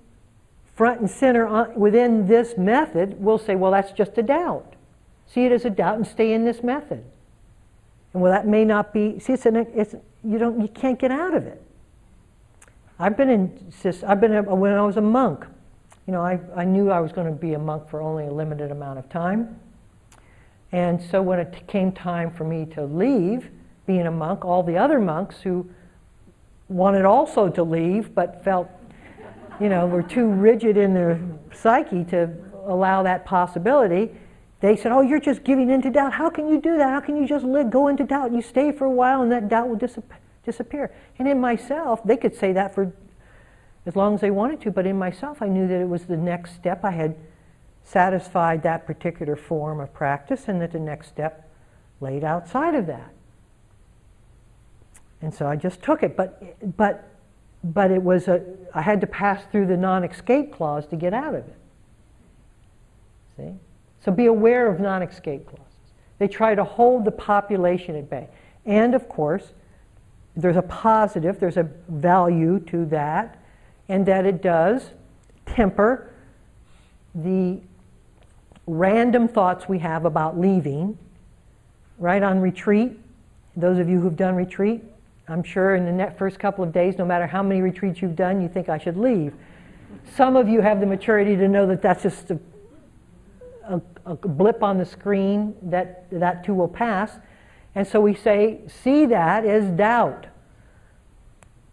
[0.75, 4.75] front and center within this method, we'll say, well, that's just a doubt.
[5.27, 7.03] See it as a doubt and stay in this method.
[8.13, 9.19] And well, that may not be.
[9.19, 11.61] See, it's an it's you don't you can't get out of it.
[12.99, 13.71] I've been in
[14.07, 15.45] I've been when I was a monk.
[16.05, 18.31] You know, I, I knew I was going to be a monk for only a
[18.31, 19.59] limited amount of time.
[20.73, 23.49] And so when it came time for me to leave
[23.85, 25.69] being a monk, all the other monks who
[26.67, 28.69] wanted also to leave but felt,
[29.59, 31.19] you know, were too rigid in their
[31.53, 32.33] psyche to
[32.65, 34.11] allow that possibility,
[34.61, 36.13] they said, Oh, you're just giving into doubt.
[36.13, 36.89] How can you do that?
[36.89, 38.31] How can you just live, go into doubt?
[38.31, 39.79] You stay for a while and that doubt will
[40.45, 40.91] disappear.
[41.19, 42.93] And in myself, they could say that for
[43.85, 46.15] as long as they wanted to, but in myself, I knew that it was the
[46.15, 46.85] next step.
[46.85, 47.15] I had
[47.83, 51.49] satisfied that particular form of practice and that the next step
[51.99, 53.11] laid outside of that.
[55.21, 56.15] And so I just took it.
[56.15, 57.09] But, but,
[57.63, 58.43] but it was a,
[58.73, 61.55] I had to pass through the non escape clause to get out of it.
[63.37, 63.53] See?
[64.03, 65.65] So be aware of non escape clauses.
[66.19, 68.27] They try to hold the population at bay.
[68.65, 69.53] And of course,
[70.35, 73.39] there's a positive, there's a value to that,
[73.87, 74.89] and that it does
[75.45, 76.09] temper
[77.15, 77.59] the
[78.65, 80.97] random thoughts we have about leaving.
[81.99, 82.99] Right on retreat,
[83.55, 84.83] those of you who've done retreat,
[85.27, 88.41] I'm sure in the first couple of days, no matter how many retreats you've done,
[88.41, 89.33] you think I should leave.
[90.15, 92.39] Some of you have the maturity to know that that's just a
[93.65, 97.17] a, a blip on the screen that that too will pass.
[97.75, 100.27] And so we say, see that as doubt.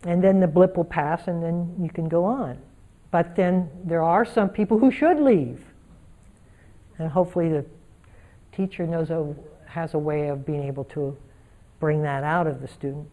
[0.04, 2.58] And then the blip will pass and then you can go on.
[3.10, 5.62] But then there are some people who should leave.
[6.98, 7.66] And hopefully the
[8.52, 9.34] teacher knows a,
[9.66, 11.16] has a way of being able to
[11.80, 13.08] bring that out of the student.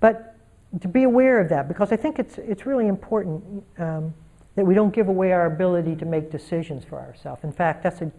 [0.00, 0.36] But
[0.80, 3.64] to be aware of that, because I think it's, it's really important.
[3.78, 4.14] Um,
[4.56, 7.44] that we don't give away our ability to make decisions for ourselves.
[7.44, 8.10] In fact, that's a,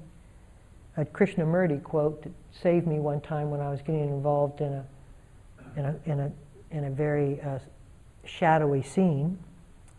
[0.97, 4.85] a Krishnamurti quote that saved me one time when I was getting involved in a,
[5.75, 6.31] in a, in a,
[6.71, 7.59] in a very uh,
[8.25, 9.37] shadowy scene.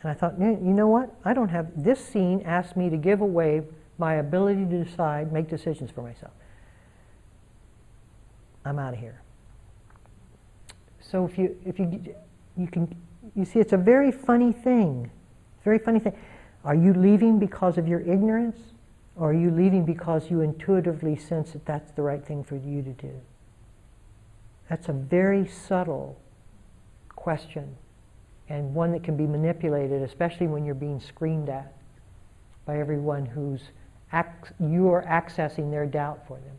[0.02, 1.14] And I thought, you know what?
[1.24, 3.62] I don't have, this scene asked me to give away
[3.98, 6.32] my ability to decide, make decisions for myself.
[8.64, 9.20] I'm out of here.
[11.12, 12.14] So if you, if you,
[12.56, 12.92] you can,
[13.36, 15.10] you see, it's a very funny thing
[15.64, 16.14] very funny thing.
[16.64, 18.58] Are you leaving because of your ignorance?
[19.16, 22.82] Or are you leaving because you intuitively sense that that's the right thing for you
[22.82, 23.12] to do?
[24.68, 26.18] That's a very subtle
[27.10, 27.76] question
[28.48, 31.72] and one that can be manipulated, especially when you're being screamed at
[32.64, 33.62] by everyone who's
[34.12, 36.56] ac- you're accessing their doubt for them.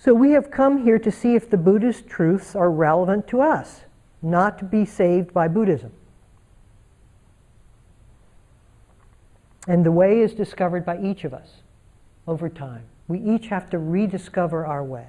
[0.00, 3.80] So we have come here to see if the Buddhist truths are relevant to us,
[4.22, 5.92] not to be saved by Buddhism.
[9.66, 11.62] And the way is discovered by each of us
[12.28, 12.84] over time.
[13.08, 15.08] We each have to rediscover our way.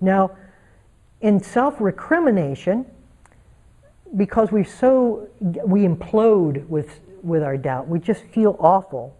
[0.00, 0.32] Now,
[1.20, 2.84] in self recrimination,
[4.16, 9.16] because we so we implode with with our doubt, we just feel awful.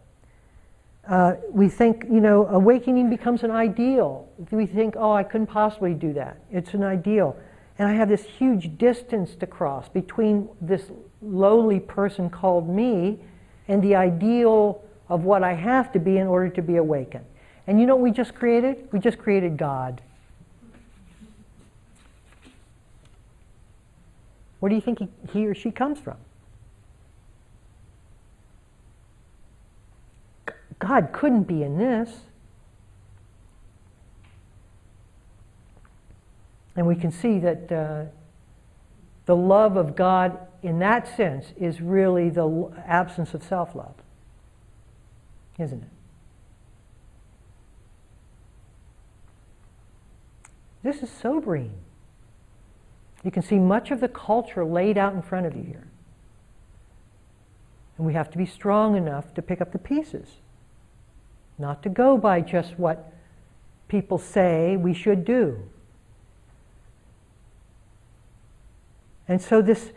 [1.09, 4.29] Uh, we think, you know, awakening becomes an ideal.
[4.51, 6.39] We think, oh, I couldn't possibly do that.
[6.51, 7.37] It's an ideal.
[7.79, 10.91] And I have this huge distance to cross between this
[11.21, 13.19] lowly person called me
[13.67, 17.25] and the ideal of what I have to be in order to be awakened.
[17.67, 18.89] And you know what we just created?
[18.93, 20.03] We just created God.
[24.61, 26.17] Where do you think he, he or she comes from?
[30.83, 32.11] God couldn't be in this.
[36.75, 38.05] And we can see that uh,
[39.27, 43.95] the love of God in that sense is really the absence of self love,
[45.57, 45.89] isn't it?
[50.83, 51.73] This is sobering.
[53.23, 55.87] You can see much of the culture laid out in front of you here.
[57.97, 60.27] And we have to be strong enough to pick up the pieces,
[61.63, 63.11] not to go by just what
[63.89, 65.59] people say we should do.
[69.27, 69.93] And so, this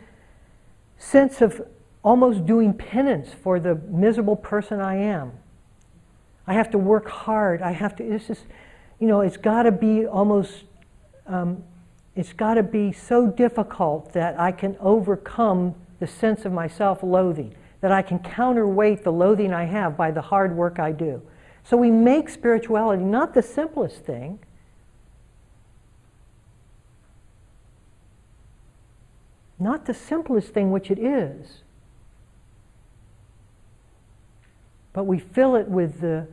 [0.96, 1.60] sense of
[2.02, 5.32] almost doing penance for the miserable person I am.
[6.46, 7.60] I have to work hard.
[7.60, 8.38] I have to, this is,
[8.98, 10.64] you know, it's got to be almost
[11.26, 11.62] um,
[12.14, 17.02] it's got to be so difficult that I can overcome the sense of my self
[17.02, 21.20] loathing, that I can counterweight the loathing I have by the hard work I do.
[21.68, 24.38] So we make spirituality not the simplest thing.
[29.58, 31.62] Not the simplest thing, which it is.
[34.92, 36.28] But we fill it with the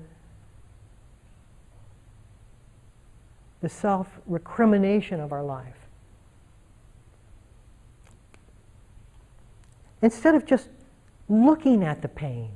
[3.62, 5.88] the self recrimination of our life.
[10.04, 10.70] Instead of just
[11.28, 12.52] looking at the pain,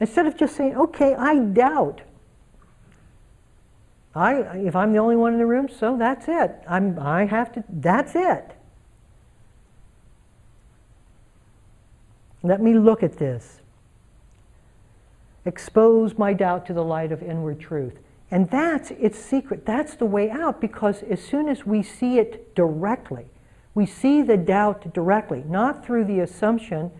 [0.00, 2.02] instead of just saying, okay, I doubt.
[4.14, 6.52] I, if I'm the only one in the room, so that's it.
[6.68, 8.54] I'm, I have to, that's it.
[12.42, 13.60] Let me look at this.
[15.46, 17.98] Expose my doubt to the light of inward truth.
[18.30, 19.66] And that's its secret.
[19.66, 23.26] That's the way out because as soon as we see it directly,
[23.74, 26.90] we see the doubt directly, not through the assumption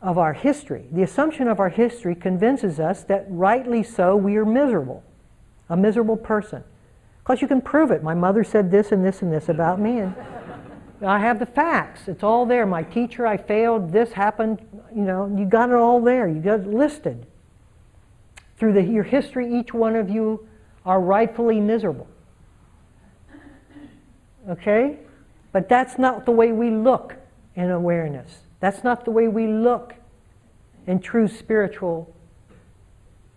[0.00, 0.86] of our history.
[0.92, 5.02] The assumption of our history convinces us that rightly so we are miserable,
[5.68, 6.62] a miserable person.
[7.18, 8.02] Because you can prove it.
[8.02, 10.14] My mother said this and this and this about me, and
[11.02, 12.08] I have the facts.
[12.08, 12.66] It's all there.
[12.66, 14.60] My teacher, I failed, this happened,
[14.94, 16.28] you know, you got it all there.
[16.28, 17.26] You got it listed.
[18.56, 20.48] Through the, your history, each one of you
[20.84, 22.08] are rightfully miserable.
[24.48, 24.98] Okay?
[25.52, 27.14] But that's not the way we look
[27.54, 28.38] in awareness.
[28.60, 29.94] That's not the way we look
[30.86, 32.14] in true spiritual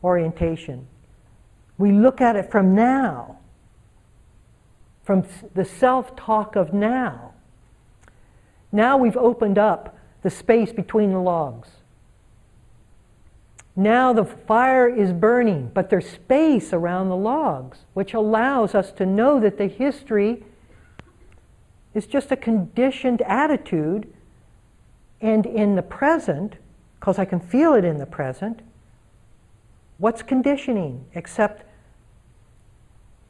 [0.03, 0.87] orientation.
[1.77, 3.39] We look at it from now,
[5.03, 7.33] from the self talk of now.
[8.71, 11.69] Now we've opened up the space between the logs.
[13.75, 19.05] Now the fire is burning, but there's space around the logs, which allows us to
[19.05, 20.43] know that the history
[21.93, 24.13] is just a conditioned attitude.
[25.21, 26.55] And in the present,
[26.99, 28.61] because I can feel it in the present,
[29.97, 31.63] what's conditioning except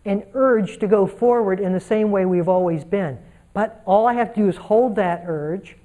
[0.06, 3.20] an urge to go forward in the same way we've always been?
[3.54, 5.76] But all I have to do is hold that urge,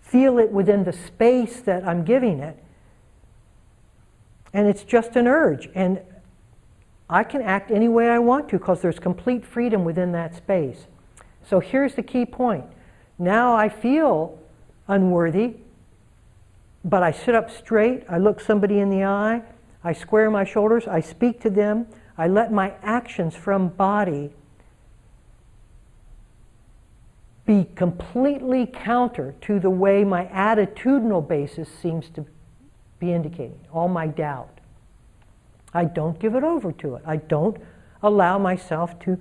[0.00, 2.56] feel it within the space that I'm giving it,
[4.52, 5.68] and it's just an urge.
[5.74, 6.00] And
[7.08, 10.86] I can act any way I want to because there's complete freedom within that space.
[11.46, 12.64] So here's the key point.
[13.18, 14.39] Now I feel
[14.90, 15.54] unworthy,
[16.84, 19.42] but I sit up straight, I look somebody in the eye,
[19.84, 21.86] I square my shoulders, I speak to them,
[22.18, 24.30] I let my actions from body
[27.46, 32.26] be completely counter to the way my attitudinal basis seems to
[32.98, 34.60] be indicating, all my doubt.
[35.72, 37.02] I don't give it over to it.
[37.06, 37.56] I don't
[38.02, 39.18] allow myself to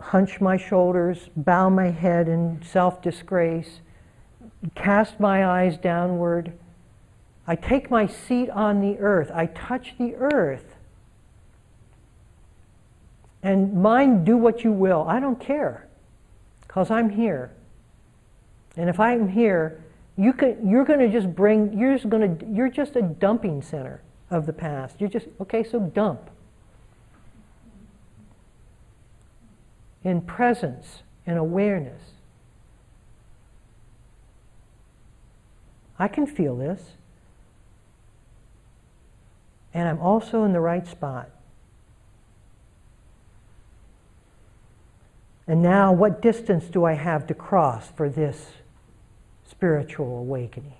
[0.00, 3.81] hunch my shoulders, bow my head in self disgrace,
[4.74, 6.52] cast my eyes downward.
[7.46, 9.30] I take my seat on the earth.
[9.34, 10.76] I touch the earth.
[13.42, 15.04] And mind, do what you will.
[15.08, 15.88] I don't care
[16.60, 17.50] because I'm here.
[18.76, 19.82] And if I'm here,
[20.16, 23.62] you can, you're going to just bring, you're just going to, you're just a dumping
[23.62, 24.00] center
[24.30, 25.00] of the past.
[25.00, 26.30] You're just, okay, so dump.
[30.04, 32.11] In presence, in awareness.
[36.02, 36.82] I can feel this.
[39.72, 41.30] And I'm also in the right spot.
[45.46, 48.46] And now, what distance do I have to cross for this
[49.48, 50.74] spiritual awakening?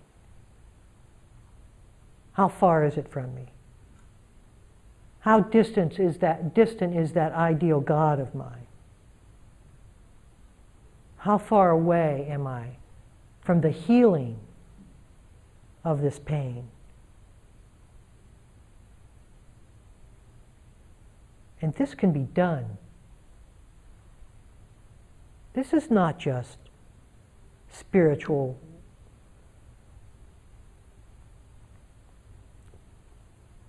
[2.32, 3.46] How far is it from me?
[5.20, 8.66] How distant is that distant is that ideal God of mine?
[11.18, 12.70] How far away am I
[13.40, 14.40] from the healing
[15.84, 16.68] of this pain?
[21.60, 22.78] And this can be done.
[25.54, 26.58] This is not just
[27.70, 28.58] spiritual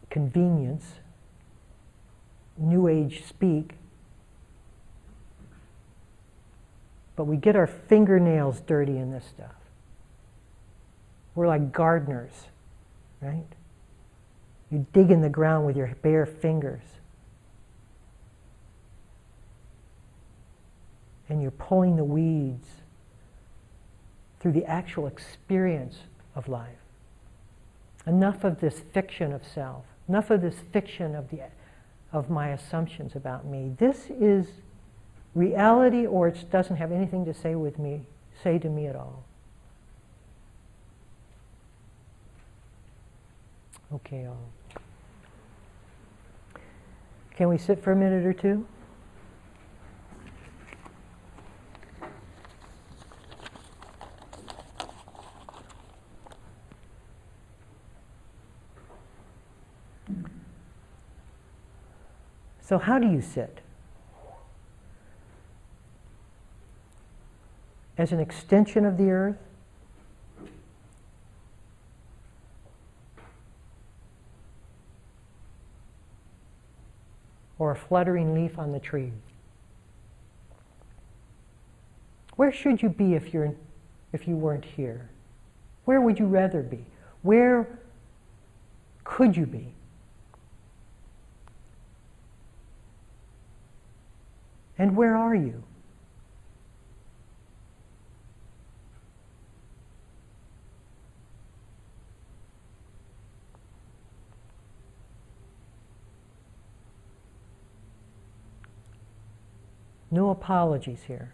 [0.10, 0.94] convenience,
[2.58, 3.74] New Age speak,
[7.16, 9.63] but we get our fingernails dirty in this stuff.
[11.36, 12.32] We're like gardeners,
[13.22, 13.46] right?
[14.70, 16.84] You dig in the ground with your bare fingers.
[21.30, 22.68] And you're pulling the weeds
[24.40, 25.98] through the actual experience
[26.36, 26.70] of life.
[28.06, 31.40] Enough of this fiction of self, enough of this fiction of, the,
[32.12, 33.72] of my assumptions about me.
[33.80, 34.48] This is
[35.34, 38.06] reality or it doesn't have anything to say with me,
[38.44, 39.24] say to me at all.
[43.94, 44.28] Okay.
[47.36, 48.66] Can we sit for a minute or two?
[62.62, 63.60] So, how do you sit?
[67.98, 69.38] As an extension of the earth?
[77.64, 79.14] Or a fluttering leaf on the tree?
[82.36, 83.56] Where should you be if, you're,
[84.12, 85.10] if you weren't here?
[85.86, 86.86] Where would you rather be?
[87.22, 87.80] Where
[89.06, 89.74] could you be?
[94.78, 95.64] And where are you?
[110.14, 111.34] No apologies here.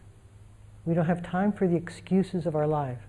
[0.85, 2.99] We don't have time for the excuses of our life.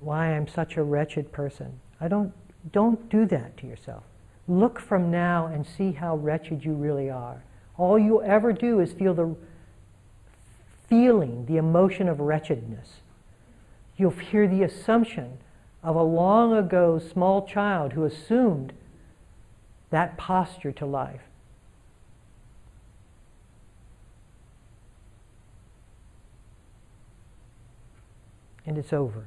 [0.00, 1.80] Why I'm such a wretched person.
[1.98, 2.34] I don't
[2.72, 4.02] don't do that to yourself.
[4.48, 7.42] Look from now and see how wretched you really are.
[7.78, 9.34] All you ever do is feel the
[10.86, 13.00] feeling, the emotion of wretchedness.
[13.96, 15.38] You'll hear the assumption
[15.82, 18.74] of a long ago small child who assumed
[19.88, 21.22] that posture to life.
[28.68, 29.24] And it's over.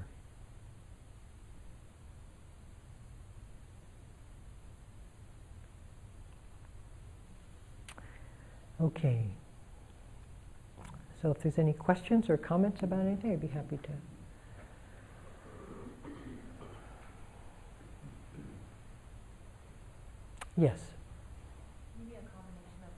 [8.80, 9.24] Okay.
[11.20, 13.90] So if there's any questions or comments about anything, I'd be happy to.
[20.56, 20.80] Yes.
[21.98, 22.94] Maybe a combination of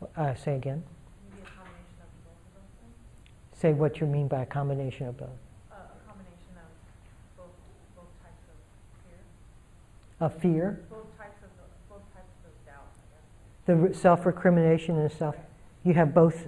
[0.00, 0.16] both.
[0.16, 0.84] Uh, say again.
[1.28, 2.94] Maybe a combination of both of those things.
[3.64, 5.30] Say what you mean by a combination of both.
[5.72, 6.68] Uh, a combination of
[7.34, 7.46] both
[7.96, 8.58] both types of
[9.08, 9.20] fear.
[10.20, 11.48] A fear, Both types of
[11.88, 12.84] both types of doubt.
[13.66, 13.94] I guess.
[13.94, 15.34] the self recrimination and self.
[15.82, 16.46] You have both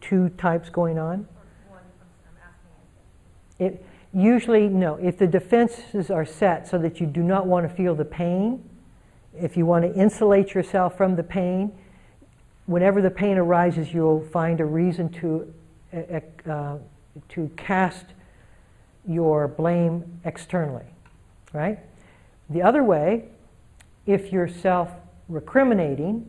[0.00, 1.28] two types going on.
[1.68, 1.82] One.
[2.00, 3.64] I'm, I'm asking.
[3.64, 4.96] It, usually, no.
[4.96, 8.68] If the defenses are set so that you do not want to feel the pain,
[9.40, 11.78] if you want to insulate yourself from the pain,
[12.64, 15.54] whenever the pain arises, you'll find a reason to,
[15.92, 16.76] uh,
[17.28, 18.06] to cast
[19.08, 20.86] your blame externally,
[21.52, 21.78] right?
[22.50, 23.28] The other way
[24.06, 24.90] if you're self
[25.28, 26.24] recriminating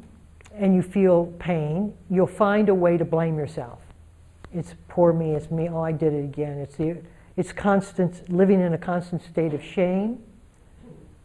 [0.53, 3.79] and you feel pain, you'll find a way to blame yourself.
[4.53, 6.57] It's poor me, it's me, oh, I did it again.
[6.57, 6.97] It's, the,
[7.35, 10.23] it's constant, living in a constant state of shame,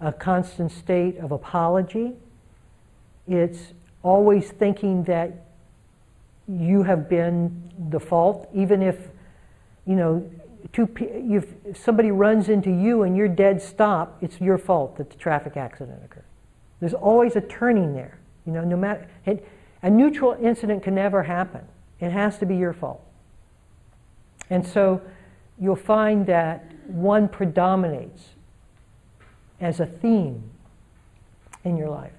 [0.01, 2.13] a constant state of apology.
[3.27, 3.73] It's
[4.03, 5.47] always thinking that
[6.49, 8.97] you have been the fault, even if,
[9.87, 10.31] you know,
[10.73, 15.17] two, if somebody runs into you and you're dead stop, it's your fault that the
[15.17, 16.25] traffic accident occurred.
[16.81, 18.19] There's always a turning there.
[18.47, 19.47] You know, no matter, it,
[19.83, 21.63] a neutral incident can never happen.
[22.01, 23.05] It has to be your fault.
[24.51, 25.01] And so
[25.61, 28.31] you'll find that one predominates
[29.61, 30.43] as a theme
[31.65, 32.13] in your life?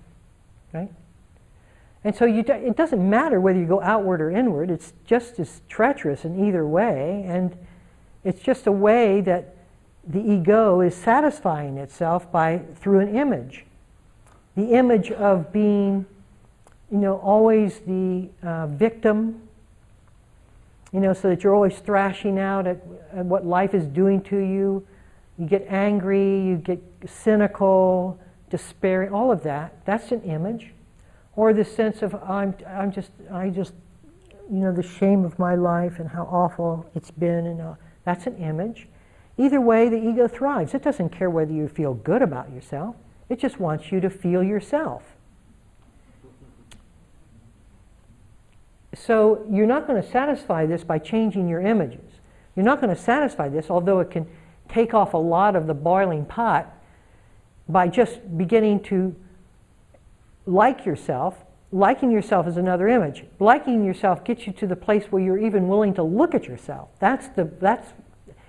[2.04, 5.62] And so you, it doesn't matter whether you go outward or inward, it's just as
[5.70, 7.56] treacherous in either way, and
[8.24, 9.56] it's just a way that
[10.06, 13.66] the ego is satisfying itself by through an image.
[14.56, 16.06] The image of being,
[16.92, 19.42] you know, always the uh, victim,
[20.92, 22.82] you know, so that you're always thrashing out at,
[23.14, 24.86] at what life is doing to you.
[25.38, 29.84] You get angry, you get cynical, despairing, all of that.
[29.86, 30.73] That's an image.
[31.36, 33.74] Or the sense of I'm, I'm just, I just,
[34.52, 37.74] you know, the shame of my life and how awful it's been, and uh,
[38.06, 38.88] that's an image.
[39.38, 40.74] Either way, the ego thrives.
[40.74, 42.96] It doesn't care whether you feel good about yourself.
[43.30, 45.04] It just wants you to feel yourself.
[48.96, 52.12] So you're not going to satisfy this by changing your images.
[52.56, 54.28] You're not going to satisfy this, although it can
[54.70, 56.72] take off a lot of the boiling pot,
[57.68, 59.16] by just beginning to
[60.46, 61.36] like yourself.
[61.72, 63.26] Liking yourself is another image.
[63.40, 66.90] Liking yourself gets you to the place where you're even willing to look at yourself.
[67.00, 67.94] That's the, that's,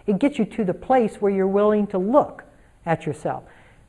[0.07, 2.45] it gets you to the place where you're willing to look
[2.85, 3.45] at yourself.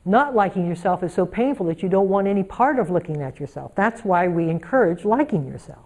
[0.06, 3.38] Not liking yourself is so painful that you don't want any part of looking at
[3.40, 3.72] yourself.
[3.74, 5.84] That's why we encourage liking yourself.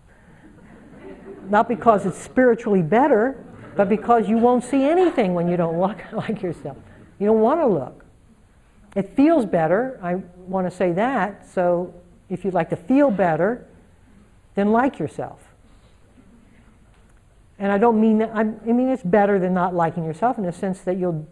[1.48, 3.44] Not because it's spiritually better,
[3.76, 6.76] but because you won't see anything when you don't look like yourself.
[7.18, 8.04] You don't want to look.
[8.94, 9.98] It feels better.
[10.02, 11.48] I want to say that.
[11.48, 11.94] So
[12.30, 13.66] if you'd like to feel better,
[14.54, 15.40] then like yourself.
[17.58, 20.52] And I don't mean that, I mean it's better than not liking yourself in the
[20.52, 21.26] sense that you'll,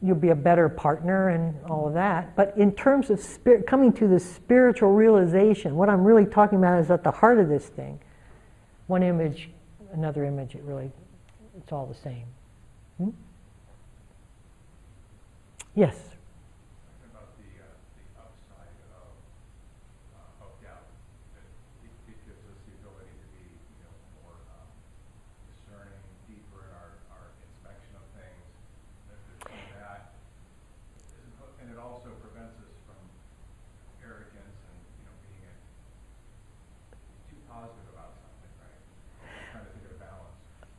[0.00, 2.34] you'll be a better partner and all of that.
[2.34, 6.80] But in terms of spirit, coming to the spiritual realization, what I'm really talking about
[6.80, 8.00] is at the heart of this thing.
[8.86, 9.50] One image,
[9.92, 10.90] another image, it really,
[11.58, 12.24] it's all the same.
[12.98, 13.10] Hmm?
[15.74, 16.13] Yes?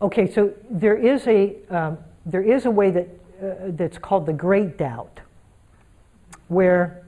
[0.05, 1.97] Okay, so there is a, um,
[2.27, 3.07] there is a way that,
[3.41, 5.19] uh, that's called the great doubt,
[6.47, 7.03] where,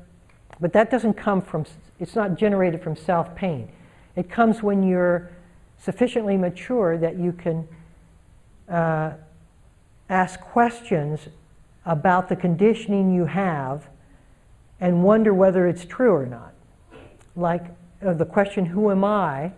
[0.59, 1.63] but that doesn't come from,
[1.99, 3.69] it's not generated from self pain.
[4.15, 5.29] It comes when you're
[5.77, 7.67] sufficiently mature that you can
[8.67, 9.11] uh,
[10.09, 11.19] ask questions
[11.85, 13.85] about the conditioning you have
[14.79, 16.51] and wonder whether it's true or not.
[17.35, 17.65] Like
[18.03, 19.51] uh, the question, Who am I?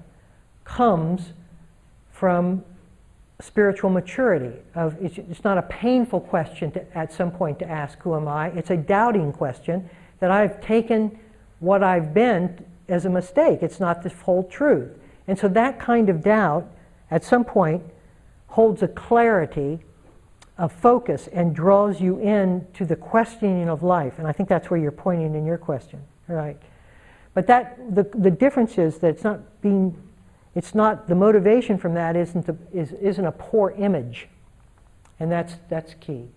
[0.65, 1.31] comes
[2.11, 2.65] from
[3.41, 7.97] spiritual maturity of it's, it's not a painful question to, at some point to ask
[7.99, 8.47] who am i?
[8.49, 11.17] It's a doubting question that i've taken
[11.59, 13.59] what i've been as a mistake.
[13.61, 14.97] It's not the whole truth.
[15.27, 16.69] And so that kind of doubt
[17.11, 17.83] at some point
[18.47, 19.79] holds a clarity
[20.57, 24.19] of focus and draws you in to the questioning of life.
[24.19, 26.01] And i think that's where you're pointing in your question.
[26.27, 26.57] Right.
[27.33, 29.95] But that the, the difference is that it's not being
[30.55, 34.27] it's not the motivation from that isn't a, is, isn't a poor image,
[35.19, 36.27] and that's that's key.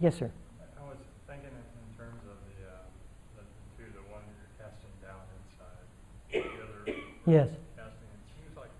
[0.00, 0.30] Yes, sir.
[0.80, 0.96] I was
[1.28, 2.80] thinking in terms of the, uh,
[3.36, 3.44] the
[3.76, 5.84] two, the one you're casting down inside,
[6.32, 7.48] the other yes.
[7.76, 8.08] casting.
[8.16, 8.72] It seems like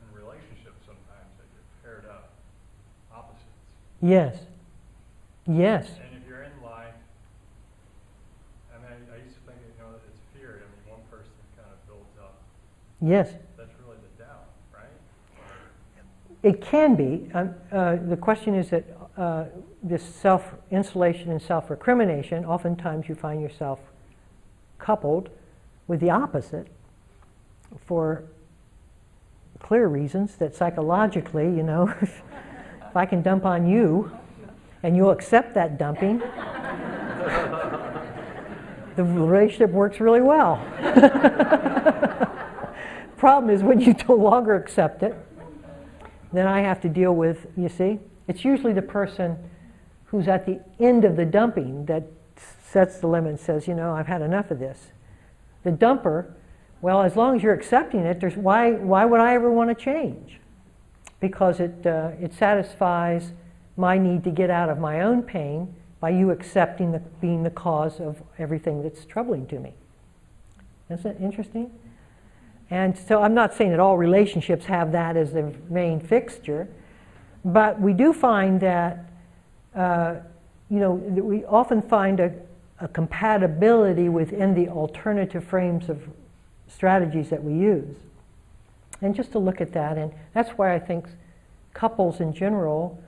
[0.00, 2.30] in relationships sometimes that you're paired up
[3.12, 3.42] opposites.
[4.00, 4.38] Yes.
[5.46, 5.88] Yes.
[13.00, 13.32] Yes.
[13.56, 14.84] That's really the doubt, right?
[16.42, 17.28] It can be.
[17.34, 18.84] Um, uh, the question is that
[19.16, 19.44] uh,
[19.82, 23.78] this self insulation and self recrimination, oftentimes you find yourself
[24.78, 25.30] coupled
[25.86, 26.66] with the opposite
[27.86, 28.24] for
[29.60, 32.22] clear reasons that psychologically, you know, if
[32.94, 34.10] I can dump on you,
[34.82, 36.18] and you'll accept that dumping,
[38.96, 40.60] the relationship works really well.
[43.24, 45.16] Problem is when you no longer accept it,
[46.34, 47.98] then I have to deal with, you see,
[48.28, 49.38] it's usually the person
[50.04, 52.04] who's at the end of the dumping that
[52.62, 54.88] sets the limit and says, you know, I've had enough of this.
[55.62, 56.34] The dumper,
[56.82, 59.74] well, as long as you're accepting it, there's, why, why would I ever want to
[59.74, 60.38] change?
[61.18, 63.32] Because it, uh, it satisfies
[63.78, 67.48] my need to get out of my own pain by you accepting the, being the
[67.48, 69.72] cause of everything that's troubling to me.
[70.90, 71.70] Isn't that interesting?
[72.70, 76.68] And so I'm not saying that all relationships have that as the main fixture,
[77.44, 79.04] but we do find that,
[79.74, 80.16] uh,
[80.70, 82.32] you know, we often find a,
[82.80, 86.02] a compatibility within the alternative frames of
[86.68, 87.96] strategies that we use.
[89.02, 91.06] And just to look at that, and that's why I think
[91.74, 92.98] couples in general,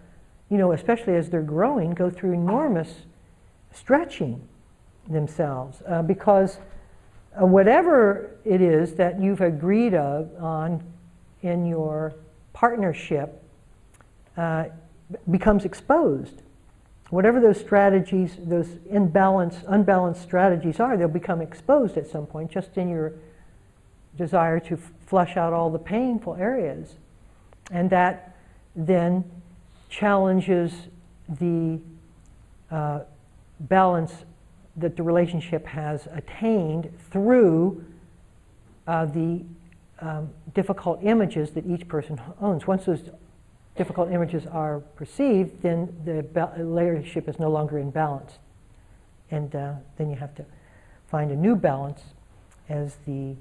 [0.50, 2.92] you know, especially as they're growing, go through enormous
[3.72, 4.46] stretching
[5.09, 6.59] themselves uh, because
[7.45, 10.82] whatever it is that you've agreed of, on
[11.43, 12.14] in your
[12.53, 13.43] partnership
[14.37, 14.64] uh,
[15.30, 16.43] becomes exposed.
[17.11, 22.76] Whatever those strategies, those imbalance, unbalanced strategies are, they'll become exposed at some point just
[22.76, 23.12] in your
[24.16, 26.95] desire to f- flush out all the painful areas.
[27.70, 28.37] And that
[28.74, 29.24] then
[29.89, 30.72] challenges
[31.28, 31.78] the
[32.70, 33.01] uh,
[33.61, 34.12] balance
[34.76, 37.84] that the relationship has attained through
[38.86, 39.42] uh, the
[40.00, 42.66] um, difficult images that each person owns.
[42.66, 43.10] Once those
[43.76, 48.38] difficult images are perceived, then the ba- relationship is no longer in balance.
[49.30, 50.44] And uh, then you have to
[51.08, 52.02] find a new balance
[52.68, 53.34] as the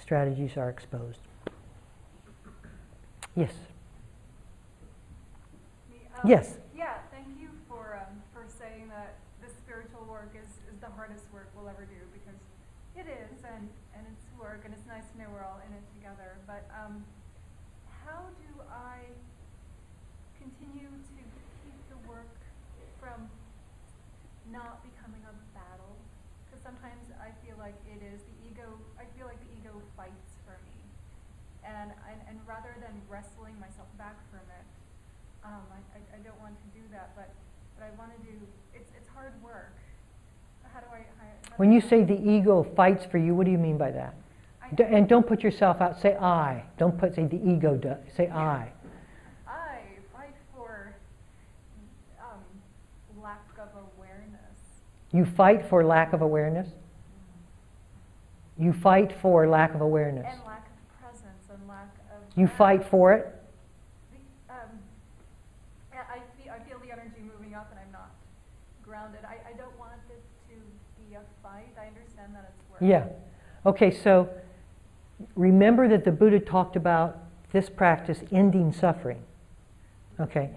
[0.00, 1.20] strategies are exposed.
[3.34, 3.52] Yes?
[6.24, 6.58] Yes.
[6.76, 11.24] Yeah, thank you for, um, for saying that the spiritual work is, is the hardest
[11.32, 12.40] work we'll ever do because
[12.96, 15.84] it is and, and it's work and it's nice to know we're all in it
[15.92, 16.40] together.
[16.48, 17.04] But um,
[18.02, 19.04] how do I
[20.40, 21.22] continue to
[21.62, 22.32] keep the work
[22.98, 23.28] from
[24.48, 25.94] not becoming a battle?
[26.48, 30.40] Because sometimes I feel like it is the ego, I feel like the ego fights
[30.48, 30.78] for me.
[31.62, 34.66] And, and, and rather than wrestling myself back from it,
[35.46, 37.30] um, I, I, I don't want to do that, but,
[37.78, 38.34] but I want to do,
[38.74, 39.78] it's, it's hard work.
[40.74, 43.52] How do I, how, how When you say the ego fights for you, what do
[43.52, 44.14] you mean by that?
[44.74, 46.00] D- and don't put yourself out.
[46.00, 46.64] Say I.
[46.78, 47.98] Don't put say the ego does.
[48.16, 48.72] Say I.
[49.46, 49.78] I
[50.12, 50.92] fight for
[52.20, 54.58] um, lack of awareness.
[55.12, 56.68] You fight for lack of awareness.
[58.58, 60.26] You fight for lack of awareness.
[60.28, 62.22] And lack of presence and lack of.
[62.36, 63.32] You fight for it.
[64.10, 64.70] The, um,
[65.92, 68.10] I, I feel, I feel the energy moving up and I'm not
[68.82, 69.20] grounded.
[69.24, 70.54] I, I don't want this to
[70.98, 71.70] be a fight.
[71.78, 72.65] I understand that it's work.
[72.80, 73.06] Yeah.
[73.64, 74.28] Okay, so
[75.34, 77.18] remember that the Buddha talked about
[77.52, 79.22] this practice ending suffering.
[80.20, 80.50] Okay.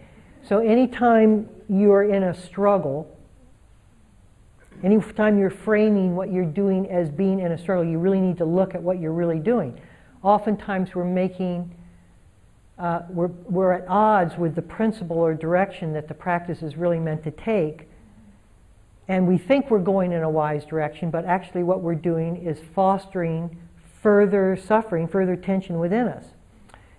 [0.43, 3.15] So anytime you're in a struggle,
[4.83, 8.45] anytime you're framing what you're doing as being in a struggle, you really need to
[8.45, 9.79] look at what you're really doing.
[10.23, 11.73] Oftentimes we're making,
[12.77, 16.99] uh, we're, we're at odds with the principle or direction that the practice is really
[16.99, 17.88] meant to take.
[19.09, 22.59] And we think we're going in a wise direction, but actually what we're doing is
[22.75, 23.57] fostering
[24.03, 26.25] further suffering, further tension within us.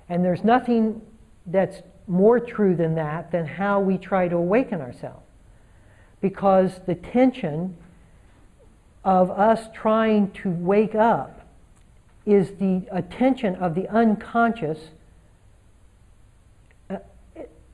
[0.08, 1.00] And there's nothing
[1.46, 5.24] that's more true than that, than how we try to awaken ourselves.
[6.20, 7.76] Because the tension
[9.04, 11.46] of us trying to wake up
[12.26, 14.78] is the attention of the unconscious,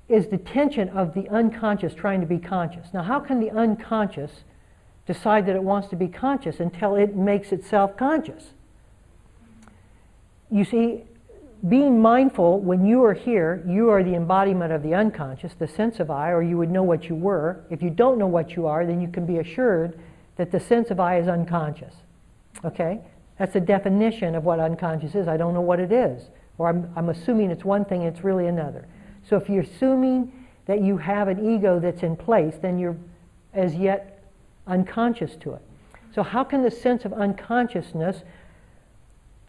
[0.09, 2.89] is the tension of the unconscious trying to be conscious.
[2.95, 4.45] Now, how can the unconscious
[5.07, 8.53] decide that it wants to be conscious until it makes itself conscious?
[10.51, 11.03] You see,
[11.69, 15.99] being mindful, when you are here, you are the embodiment of the unconscious, the sense
[15.99, 17.65] of I, or you would know what you were.
[17.71, 19.99] If you don't know what you are, then you can be assured
[20.37, 21.95] that the sense of I is unconscious.
[22.65, 23.01] Okay?
[23.39, 25.27] That's the definition of what unconscious is.
[25.27, 26.29] I don't know what it is.
[26.59, 28.87] Or I'm, I'm assuming it's one thing, it's really another.
[29.29, 30.33] So if you're assuming
[30.67, 32.97] that you have an ego that's in place, then you're
[33.53, 34.23] as yet
[34.67, 35.63] unconscious to it.
[36.15, 38.23] So how can the sense of unconsciousness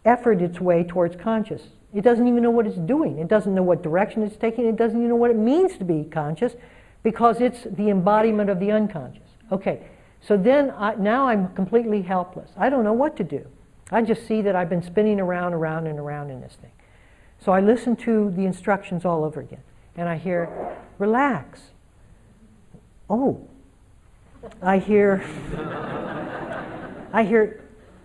[0.04, 1.62] effort its way towards conscious?
[1.94, 3.18] It doesn't even know what it's doing.
[3.18, 4.66] It doesn't know what direction it's taking.
[4.66, 6.54] It doesn't even know what it means to be conscious
[7.02, 9.22] because it's the embodiment of the unconscious.
[9.50, 9.82] Okay,
[10.20, 12.50] so then I, now I'm completely helpless.
[12.56, 13.46] I don't know what to do.
[13.90, 16.72] I just see that I've been spinning around, around, and around in this thing.
[17.40, 19.62] So I listen to the instructions all over again.
[19.98, 21.60] And I hear, relax.
[23.10, 23.44] oh,
[24.62, 25.24] I hear,
[27.12, 27.64] I hear,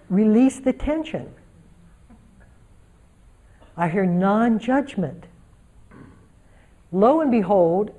[0.10, 1.32] release the tension.
[3.78, 5.26] I hear non judgment.
[6.92, 7.92] Lo and behold,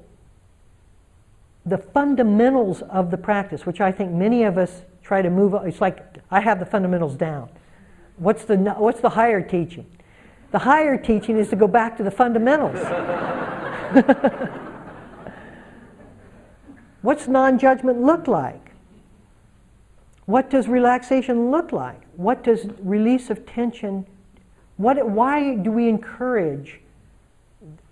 [1.65, 5.81] the fundamentals of the practice, which I think many of us try to move, it's
[5.81, 7.49] like I have the fundamentals down.
[8.17, 9.87] What's the, what's the higher teaching?
[10.51, 13.44] The higher teaching is to go back to the fundamentals.
[17.03, 18.73] What's non judgment look like?
[20.27, 22.01] What does relaxation look like?
[22.17, 24.07] What does release of tension?
[24.77, 26.81] What, why do we encourage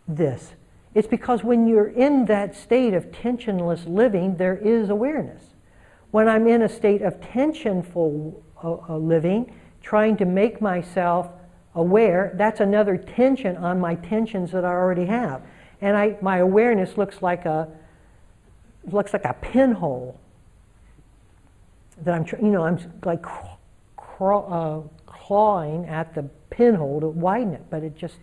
[0.09, 0.55] this?
[0.95, 5.43] It's because when you're in that state of tensionless living, there is awareness.
[6.11, 11.29] When I'm in a state of tensionful uh, uh, living, trying to make myself
[11.75, 15.43] aware, that's another tension on my tensions that I already have.
[15.83, 17.69] And I, my awareness looks like a,
[18.85, 20.19] looks like a pinhole
[22.05, 23.27] that I'm, you know, I'm like
[24.21, 28.15] uh, clawing at the pinhole to widen it, but it just,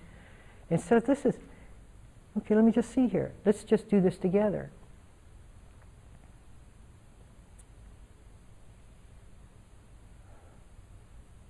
[0.70, 1.36] instead of this is,
[2.38, 3.34] okay, let me just see here.
[3.46, 4.72] Let's just do this together.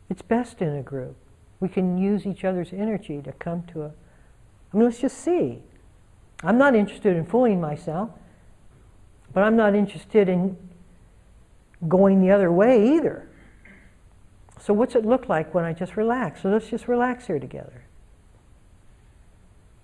[0.10, 1.16] It's best in a group.
[1.60, 3.92] We can use each other's energy to come to a.
[4.74, 5.62] I mean, let's just see.
[6.44, 8.10] I'm not interested in fooling myself,
[9.34, 10.58] but I'm not interested in
[11.88, 13.28] going the other way either.
[14.62, 16.42] So, what's it look like when I just relax?
[16.42, 17.84] So, let's just relax here together.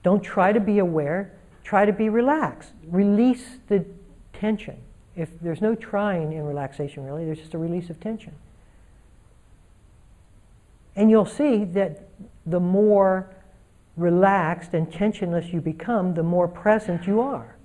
[0.03, 1.31] Don't try to be aware,
[1.63, 2.71] try to be relaxed.
[2.87, 3.85] Release the
[4.33, 4.77] tension.
[5.15, 8.33] If there's no trying in relaxation, really, there's just a release of tension.
[10.95, 12.07] And you'll see that
[12.45, 13.34] the more
[13.97, 17.55] relaxed and tensionless you become, the more present you are.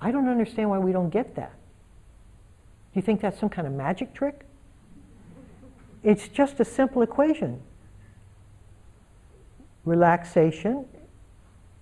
[0.00, 1.52] I don't understand why we don't get that.
[2.92, 4.44] Do you think that's some kind of magic trick?
[6.02, 7.60] It's just a simple equation.
[9.84, 10.86] Relaxation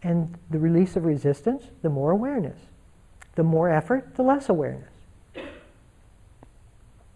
[0.03, 2.59] and the release of resistance, the more awareness.
[3.35, 4.89] The more effort, the less awareness.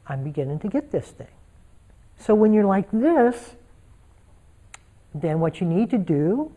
[0.06, 1.28] I'm beginning to get this thing.
[2.18, 3.54] So when you're like this,
[5.14, 6.52] then what you need to do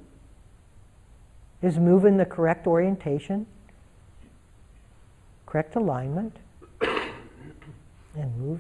[1.62, 3.48] is move in the correct orientation,
[5.46, 6.36] correct alignment,
[6.82, 8.60] and move,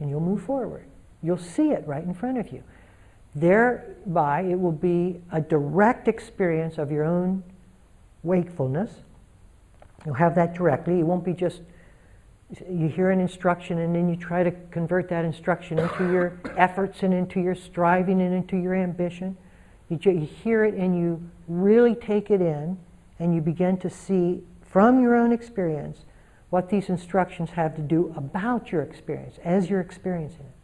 [0.00, 0.84] and you'll move forward.
[1.22, 2.62] You'll see it right in front of you.
[3.34, 7.42] Thereby, it will be a direct experience of your own
[8.22, 8.90] wakefulness.
[10.04, 11.00] You'll have that directly.
[11.00, 11.62] It won't be just
[12.70, 17.02] you hear an instruction and then you try to convert that instruction into your efforts
[17.02, 19.36] and into your striving and into your ambition.
[19.88, 22.78] You, you hear it and you really take it in
[23.18, 26.04] and you begin to see from your own experience
[26.50, 30.54] what these instructions have to do about your experience as you're experiencing it.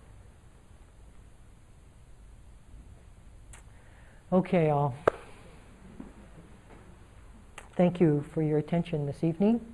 [4.32, 4.95] Okay, all.
[7.76, 9.73] Thank you for your attention this evening.